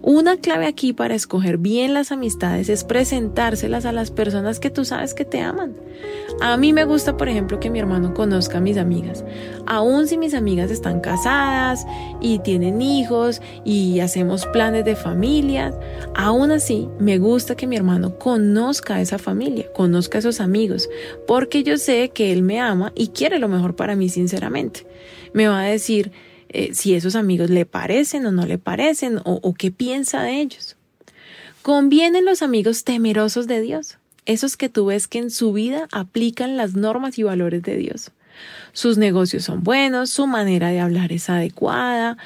Una 0.03 0.37
clave 0.37 0.65
aquí 0.65 0.93
para 0.93 1.13
escoger 1.13 1.59
bien 1.59 1.93
las 1.93 2.11
amistades 2.11 2.69
es 2.69 2.83
presentárselas 2.83 3.85
a 3.85 3.91
las 3.91 4.09
personas 4.09 4.59
que 4.59 4.71
tú 4.71 4.83
sabes 4.83 5.13
que 5.13 5.25
te 5.25 5.41
aman. 5.41 5.75
A 6.41 6.57
mí 6.57 6.73
me 6.73 6.85
gusta, 6.85 7.17
por 7.17 7.29
ejemplo, 7.29 7.59
que 7.59 7.69
mi 7.69 7.77
hermano 7.77 8.15
conozca 8.15 8.57
a 8.57 8.61
mis 8.61 8.77
amigas. 8.77 9.23
Aún 9.67 10.07
si 10.07 10.17
mis 10.17 10.33
amigas 10.33 10.71
están 10.71 11.01
casadas 11.01 11.85
y 12.19 12.39
tienen 12.39 12.81
hijos 12.81 13.43
y 13.63 13.99
hacemos 13.99 14.47
planes 14.47 14.85
de 14.85 14.95
familia, 14.95 15.71
aún 16.15 16.49
así 16.49 16.89
me 16.97 17.19
gusta 17.19 17.55
que 17.55 17.67
mi 17.67 17.75
hermano 17.75 18.17
conozca 18.17 18.95
a 18.95 19.01
esa 19.01 19.19
familia, 19.19 19.71
conozca 19.71 20.17
a 20.17 20.19
esos 20.19 20.41
amigos, 20.41 20.89
porque 21.27 21.61
yo 21.61 21.77
sé 21.77 22.09
que 22.09 22.31
él 22.31 22.41
me 22.41 22.59
ama 22.59 22.91
y 22.95 23.09
quiere 23.09 23.37
lo 23.37 23.47
mejor 23.47 23.75
para 23.75 23.95
mí 23.95 24.09
sinceramente. 24.09 24.87
Me 25.33 25.47
va 25.47 25.61
a 25.61 25.65
decir, 25.65 26.11
eh, 26.53 26.71
si 26.73 26.95
esos 26.95 27.15
amigos 27.15 27.49
le 27.49 27.65
parecen 27.65 28.25
o 28.25 28.31
no 28.31 28.45
le 28.45 28.57
parecen 28.57 29.21
o, 29.23 29.53
qué 29.53 29.71
piensa 29.71 30.21
de 30.21 30.41
ellos. 30.41 30.75
Convienen 31.61 32.25
los 32.25 32.41
amigos 32.41 32.83
temerosos 32.83 33.47
de 33.47 33.61
Dios, 33.61 33.97
esos 34.25 34.57
que 34.57 34.67
tú 34.67 34.87
ves 34.87 35.07
que 35.07 35.19
en 35.19 35.31
su 35.31 35.53
vida 35.53 35.87
aplican 35.91 36.57
las 36.57 36.73
normas 36.73 37.17
y 37.17 37.23
valores 37.23 37.63
de 37.63 37.77
Dios. 37.77 38.11
Sus 38.73 38.97
negocios 38.97 39.45
son 39.45 39.63
buenos, 39.63 40.09
su 40.09 40.27
manera 40.27 40.69
de 40.69 40.81
hablar 40.81 41.13
es 41.13 41.29
adecuada, 41.29 42.17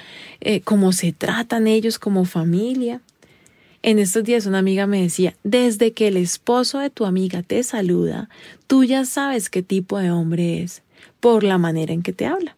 eh, 0.42 0.62
cómo 0.62 0.92
se 0.92 1.12
tratan 1.12 1.68
ellos 1.68 2.00
como 2.00 2.26
familia. 2.26 3.02
En 3.84 4.00
estos 4.00 4.24
días 4.24 4.48
una 4.48 4.60
amiga 4.60 4.88
me 4.88 5.04
decía, 5.04 5.36
desde 5.44 5.94
que 5.94 6.08
el 6.08 6.18
esposo 6.18 6.80
de 6.80 6.90
tu 6.90 7.06
amiga 7.06 7.44
te 7.44 7.62
saluda, 7.62 8.30
tú 8.66 8.84
ya 8.84 9.06
sabes 9.06 9.52
qué 9.52 9.62
tipo 9.62 10.00
de 10.00 10.10
hombre 10.10 10.64
es, 10.64 10.82
por 11.20 11.44
la 11.44 11.60
manera 11.60 11.94
en 11.94 12.02
que 12.02 12.14
te 12.14 12.26
habla. 12.26 12.56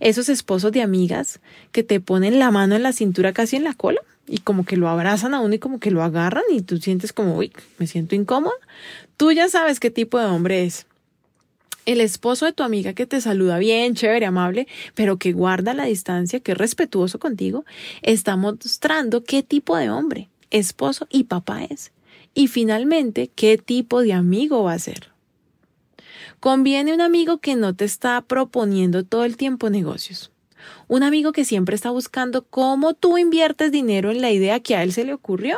Esos 0.00 0.28
esposos 0.28 0.72
de 0.72 0.82
amigas 0.82 1.40
que 1.72 1.82
te 1.82 2.00
ponen 2.00 2.38
la 2.38 2.50
mano 2.50 2.76
en 2.76 2.82
la 2.82 2.92
cintura 2.92 3.32
casi 3.32 3.56
en 3.56 3.64
la 3.64 3.74
cola 3.74 4.00
y 4.26 4.38
como 4.38 4.64
que 4.64 4.76
lo 4.76 4.88
abrazan 4.88 5.34
a 5.34 5.40
uno 5.40 5.54
y 5.54 5.58
como 5.58 5.80
que 5.80 5.90
lo 5.90 6.02
agarran 6.02 6.44
y 6.50 6.62
tú 6.62 6.78
sientes 6.78 7.12
como, 7.12 7.36
uy, 7.36 7.52
me 7.78 7.86
siento 7.86 8.14
incómoda. 8.14 8.54
Tú 9.16 9.32
ya 9.32 9.48
sabes 9.48 9.80
qué 9.80 9.90
tipo 9.90 10.18
de 10.18 10.26
hombre 10.26 10.64
es. 10.64 10.86
El 11.86 12.00
esposo 12.00 12.46
de 12.46 12.52
tu 12.52 12.62
amiga 12.62 12.94
que 12.94 13.04
te 13.04 13.20
saluda 13.20 13.58
bien, 13.58 13.94
chévere, 13.94 14.24
amable, 14.24 14.66
pero 14.94 15.18
que 15.18 15.32
guarda 15.32 15.74
la 15.74 15.84
distancia, 15.84 16.40
que 16.40 16.52
es 16.52 16.58
respetuoso 16.58 17.18
contigo, 17.18 17.66
está 18.00 18.36
mostrando 18.36 19.22
qué 19.22 19.42
tipo 19.42 19.76
de 19.76 19.90
hombre, 19.90 20.28
esposo 20.50 21.06
y 21.10 21.24
papá 21.24 21.64
es. 21.64 21.92
Y 22.32 22.48
finalmente, 22.48 23.30
qué 23.34 23.58
tipo 23.58 24.00
de 24.00 24.14
amigo 24.14 24.64
va 24.64 24.72
a 24.72 24.78
ser. 24.78 25.13
Conviene 26.44 26.92
un 26.92 27.00
amigo 27.00 27.38
que 27.38 27.56
no 27.56 27.74
te 27.74 27.86
está 27.86 28.20
proponiendo 28.20 29.02
todo 29.02 29.24
el 29.24 29.38
tiempo 29.38 29.70
negocios. 29.70 30.30
Un 30.88 31.02
amigo 31.02 31.32
que 31.32 31.46
siempre 31.46 31.74
está 31.74 31.88
buscando 31.88 32.44
cómo 32.44 32.92
tú 32.92 33.16
inviertes 33.16 33.72
dinero 33.72 34.10
en 34.10 34.20
la 34.20 34.30
idea 34.30 34.60
que 34.60 34.76
a 34.76 34.82
él 34.82 34.92
se 34.92 35.06
le 35.06 35.14
ocurrió. 35.14 35.56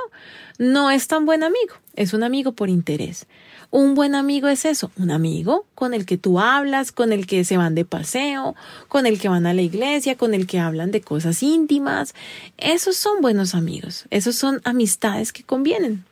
No 0.58 0.92
es 0.92 1.08
tan 1.08 1.26
buen 1.26 1.42
amigo, 1.42 1.74
es 1.96 2.14
un 2.14 2.22
amigo 2.22 2.52
por 2.52 2.68
interés. 2.68 3.26
Un 3.72 3.96
buen 3.96 4.14
amigo 4.14 4.46
es 4.46 4.64
eso, 4.64 4.92
un 4.96 5.10
amigo 5.10 5.66
con 5.74 5.92
el 5.92 6.06
que 6.06 6.18
tú 6.18 6.38
hablas, 6.38 6.92
con 6.92 7.12
el 7.12 7.26
que 7.26 7.44
se 7.44 7.56
van 7.56 7.74
de 7.74 7.84
paseo, 7.84 8.54
con 8.86 9.06
el 9.06 9.18
que 9.18 9.28
van 9.28 9.46
a 9.46 9.54
la 9.54 9.62
iglesia, 9.62 10.16
con 10.16 10.34
el 10.34 10.46
que 10.46 10.60
hablan 10.60 10.92
de 10.92 11.00
cosas 11.00 11.42
íntimas. 11.42 12.14
Esos 12.58 12.94
son 12.94 13.22
buenos 13.22 13.56
amigos, 13.56 14.06
esos 14.10 14.36
son 14.36 14.60
amistades 14.62 15.32
que 15.32 15.42
convienen. 15.42 16.04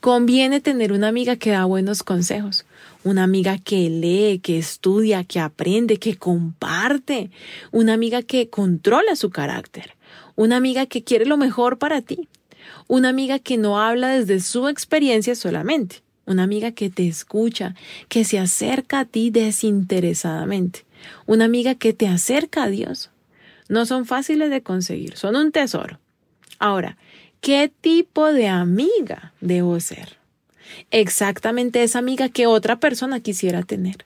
Conviene 0.00 0.60
tener 0.60 0.92
una 0.92 1.08
amiga 1.08 1.36
que 1.36 1.50
da 1.50 1.64
buenos 1.64 2.02
consejos, 2.02 2.66
una 3.04 3.24
amiga 3.24 3.58
que 3.58 3.90
lee, 3.90 4.38
que 4.38 4.58
estudia, 4.58 5.24
que 5.24 5.40
aprende, 5.40 5.98
que 5.98 6.16
comparte, 6.16 7.30
una 7.70 7.94
amiga 7.94 8.22
que 8.22 8.48
controla 8.48 9.16
su 9.16 9.30
carácter, 9.30 9.96
una 10.36 10.56
amiga 10.56 10.86
que 10.86 11.02
quiere 11.02 11.26
lo 11.26 11.36
mejor 11.36 11.78
para 11.78 12.00
ti, 12.02 12.28
una 12.86 13.08
amiga 13.08 13.38
que 13.38 13.56
no 13.56 13.80
habla 13.80 14.08
desde 14.08 14.40
su 14.40 14.68
experiencia 14.68 15.34
solamente, 15.34 16.02
una 16.26 16.44
amiga 16.44 16.72
que 16.72 16.90
te 16.90 17.08
escucha, 17.08 17.74
que 18.08 18.24
se 18.24 18.38
acerca 18.38 19.00
a 19.00 19.04
ti 19.04 19.30
desinteresadamente, 19.30 20.84
una 21.26 21.46
amiga 21.46 21.74
que 21.74 21.92
te 21.92 22.06
acerca 22.06 22.64
a 22.64 22.68
Dios. 22.68 23.10
No 23.68 23.86
son 23.86 24.06
fáciles 24.06 24.50
de 24.50 24.62
conseguir, 24.62 25.16
son 25.16 25.34
un 25.34 25.50
tesoro. 25.50 25.98
Ahora, 26.58 26.96
¿qué 27.40 27.72
tipo 27.80 28.32
de 28.32 28.48
amiga 28.48 29.32
debo 29.40 29.80
ser? 29.80 30.21
Exactamente 30.90 31.82
esa 31.82 31.98
amiga 31.98 32.28
que 32.28 32.46
otra 32.46 32.78
persona 32.78 33.20
quisiera 33.20 33.62
tener. 33.62 34.04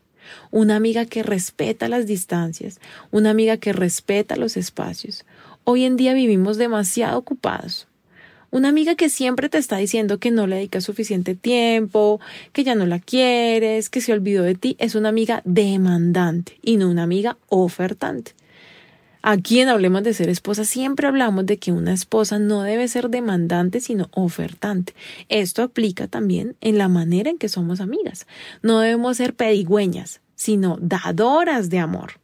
Una 0.50 0.76
amiga 0.76 1.04
que 1.04 1.22
respeta 1.22 1.88
las 1.88 2.07
distancias, 2.07 2.80
una 3.11 3.30
amiga 3.30 3.57
que 3.57 3.72
respeta 3.72 4.36
los 4.36 4.57
espacios. 4.57 5.24
Hoy 5.64 5.84
en 5.84 5.96
día 5.96 6.14
vivimos 6.14 6.57
demasiado 6.57 7.18
ocupados. 7.18 7.86
Una 8.50 8.68
amiga 8.68 8.94
que 8.94 9.09
siempre 9.09 9.48
te 9.48 9.59
está 9.59 9.76
diciendo 9.76 10.18
que 10.18 10.30
no 10.30 10.46
le 10.46 10.57
dedicas 10.57 10.84
suficiente 10.84 11.34
tiempo, 11.34 12.20
que 12.52 12.64
ya 12.64 12.74
no 12.74 12.86
la 12.86 13.00
quieres, 13.00 13.90
que 13.90 14.00
se 14.00 14.12
olvidó 14.12 14.44
de 14.44 14.54
ti, 14.54 14.76
es 14.78 14.94
una 14.94 15.09
amiga 15.09 15.42
demandante 15.44 16.59
y 16.62 16.76
no 16.76 16.88
una 16.88 17.02
amiga 17.02 17.36
ofertante. 17.48 18.32
Aquí 19.29 19.59
en 19.59 19.68
Hablemos 19.68 20.05
de 20.05 20.14
ser 20.14 20.29
esposa 20.29 20.64
siempre 20.64 21.09
hablamos 21.09 21.47
de 21.47 21.59
que 21.59 21.72
una 21.72 21.93
esposa 21.93 22.39
no 22.39 22.62
debe 22.62 22.87
ser 22.87 23.11
demandante 23.11 23.81
sino 23.81 24.09
ofertante. 24.12 24.95
Esto 25.29 25.64
aplica 25.64 26.07
también 26.07 26.55
en 26.61 26.79
la 26.79 26.87
manera 26.87 27.29
en 27.29 27.37
que 27.37 27.49
somos 27.49 27.81
amigas. 27.81 28.29
No 28.62 28.79
debemos 28.79 29.16
ser 29.16 29.35
pedigüeñas, 29.35 30.20
sino 30.37 30.79
dadoras 30.81 31.70
de 31.70 31.81
amor. 31.81 32.20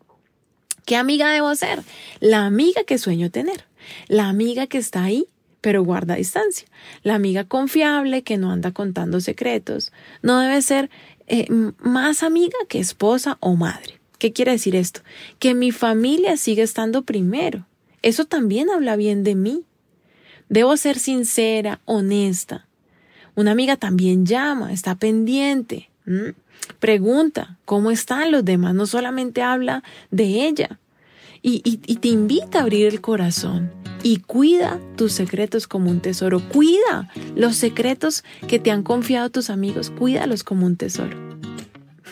¿Qué 0.87 0.95
amiga 0.95 1.33
debo 1.33 1.53
ser? 1.57 1.83
La 2.21 2.47
amiga 2.47 2.85
que 2.85 2.99
sueño 2.99 3.33
tener. 3.33 3.65
La 4.07 4.29
amiga 4.29 4.69
que 4.69 4.79
está 4.79 5.03
ahí 5.03 5.27
pero 5.61 5.83
guarda 5.83 6.15
distancia. 6.15 6.69
La 7.03 7.17
amiga 7.17 7.43
confiable 7.43 8.23
que 8.23 8.39
no 8.39 8.53
anda 8.53 8.71
contando 8.71 9.21
secretos 9.21 9.91
no 10.23 10.39
debe 10.39 10.63
ser 10.63 10.89
eh, 11.27 11.49
más 11.81 12.23
amiga 12.23 12.59
que 12.69 12.79
esposa 12.79 13.39
o 13.41 13.57
madre. 13.57 14.02
¿Qué 14.23 14.33
quiere 14.33 14.53
decir 14.53 14.77
esto? 14.77 15.01
Que 15.41 15.53
mi 15.53 15.73
familia 15.73 16.37
sigue 16.37 16.63
estando 16.63 17.03
primero. 17.03 17.67
Eso 18.03 18.25
también 18.25 18.71
habla 18.71 18.95
bien 18.95 19.25
de 19.25 19.35
mí. 19.35 19.65
Debo 20.49 20.77
ser 20.77 21.01
sincera, 21.01 21.81
honesta. 21.87 22.69
Una 23.35 23.51
amiga 23.51 23.77
también 23.77 24.25
llama, 24.25 24.73
está 24.73 24.95
pendiente, 24.95 25.91
pregunta 26.79 27.59
cómo 27.65 27.91
están 27.91 28.31
los 28.31 28.45
demás, 28.45 28.77
no 28.77 28.87
solamente 28.87 29.43
habla 29.43 29.83
de 30.13 30.47
ella. 30.47 30.79
y 31.43 31.97
te 31.97 32.07
invita 32.07 32.61
a 32.61 32.63
abrir 32.63 32.87
el 32.87 33.01
corazón 33.01 33.73
y 34.05 34.19
cuida 34.19 34.79
tus 34.97 35.15
secretos 35.15 35.67
como 35.67 35.91
un 35.91 35.99
tesoro. 35.99 36.41
Cuida 36.49 37.11
los 37.35 37.57
secretos 37.57 38.23
que 38.47 38.61
te 38.61 38.71
han 38.71 38.85
confiado 38.85 39.31
tus 39.31 39.51
amigos, 39.51 39.91
cuídalos 39.91 40.45
como 40.45 40.65
un 40.65 40.77
tesoro. 40.77 41.33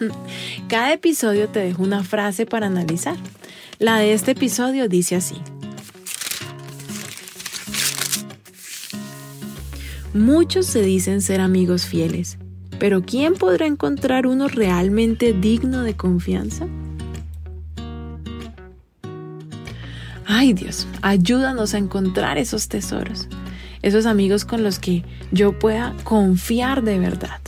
Cada 0.69 0.93
episodio 0.93 1.49
te 1.49 1.61
dejo 1.61 1.83
una 1.83 2.05
frase 2.05 2.47
para 2.47 2.67
analizar. 2.67 3.17
La 3.79 3.97
de 3.97 4.13
este 4.13 4.33
episodio 4.33 4.89
dice 4.89 5.17
así. 5.17 5.37
Muchos 10.13 10.67
se 10.67 10.83
dicen 10.83 11.23
ser 11.23 11.41
amigos 11.41 11.87
fieles, 11.87 12.37
pero 12.81 13.03
¿quién 13.03 13.35
podrá 13.35 13.67
encontrar 13.67 14.27
uno 14.27 14.49
realmente 14.49 15.33
digno 15.33 15.83
de 15.83 15.95
confianza? 15.95 16.67
Ay 20.27 20.53
Dios, 20.53 20.89
ayúdanos 21.03 21.75
a 21.75 21.79
encontrar 21.79 22.39
esos 22.39 22.69
tesoros, 22.69 23.29
esos 23.83 24.05
amigos 24.05 24.45
con 24.45 24.65
los 24.65 24.81
que 24.81 25.05
yo 25.31 25.57
pueda 25.59 25.95
confiar 26.03 26.83
de 26.83 26.99
verdad. 26.99 27.41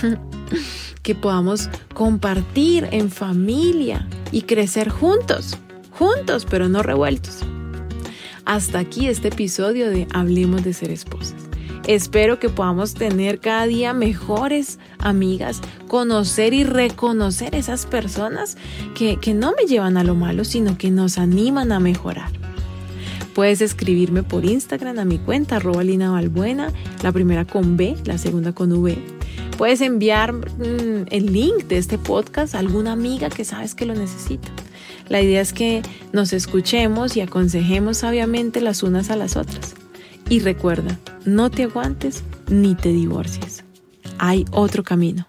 que 1.06 1.14
podamos 1.14 1.70
compartir 1.94 2.88
en 2.90 3.12
familia 3.12 4.08
y 4.32 4.42
crecer 4.42 4.88
juntos, 4.88 5.56
juntos 5.92 6.44
pero 6.50 6.68
no 6.68 6.82
revueltos. 6.82 7.42
Hasta 8.44 8.80
aquí 8.80 9.06
este 9.06 9.28
episodio 9.28 9.88
de 9.88 10.08
Hablemos 10.12 10.64
de 10.64 10.72
ser 10.72 10.90
esposas. 10.90 11.36
Espero 11.86 12.40
que 12.40 12.48
podamos 12.48 12.94
tener 12.94 13.38
cada 13.38 13.68
día 13.68 13.92
mejores 13.92 14.80
amigas, 14.98 15.60
conocer 15.86 16.52
y 16.52 16.64
reconocer 16.64 17.54
esas 17.54 17.86
personas 17.86 18.56
que, 18.96 19.16
no 19.32 19.54
me 19.56 19.68
llevan 19.68 19.96
a 19.98 20.02
lo 20.02 20.16
malo, 20.16 20.44
sino 20.44 20.76
que 20.76 20.90
nos 20.90 21.18
animan 21.18 21.70
a 21.70 21.78
mejorar. 21.78 22.32
Puedes 23.32 23.60
escribirme 23.60 24.24
por 24.24 24.44
Instagram 24.44 24.98
a 24.98 25.04
mi 25.04 25.18
cuenta, 25.18 25.56
arroba 25.56 25.84
la 25.84 27.12
primera 27.12 27.44
con 27.44 27.76
B, 27.76 27.94
la 28.04 28.18
segunda 28.18 28.52
con 28.52 28.72
V. 28.72 29.16
Puedes 29.56 29.80
enviar 29.80 30.34
mm, 30.34 31.06
el 31.10 31.32
link 31.32 31.64
de 31.64 31.78
este 31.78 31.96
podcast 31.96 32.54
a 32.54 32.58
alguna 32.58 32.92
amiga 32.92 33.30
que 33.30 33.44
sabes 33.44 33.74
que 33.74 33.86
lo 33.86 33.94
necesita. 33.94 34.48
La 35.08 35.22
idea 35.22 35.40
es 35.40 35.52
que 35.52 35.82
nos 36.12 36.32
escuchemos 36.32 37.16
y 37.16 37.22
aconsejemos 37.22 37.98
sabiamente 37.98 38.60
las 38.60 38.82
unas 38.82 39.10
a 39.10 39.16
las 39.16 39.36
otras. 39.36 39.74
Y 40.28 40.40
recuerda, 40.40 40.98
no 41.24 41.50
te 41.50 41.62
aguantes 41.64 42.22
ni 42.48 42.74
te 42.74 42.90
divorcies. 42.90 43.64
Hay 44.18 44.44
otro 44.50 44.82
camino. 44.82 45.26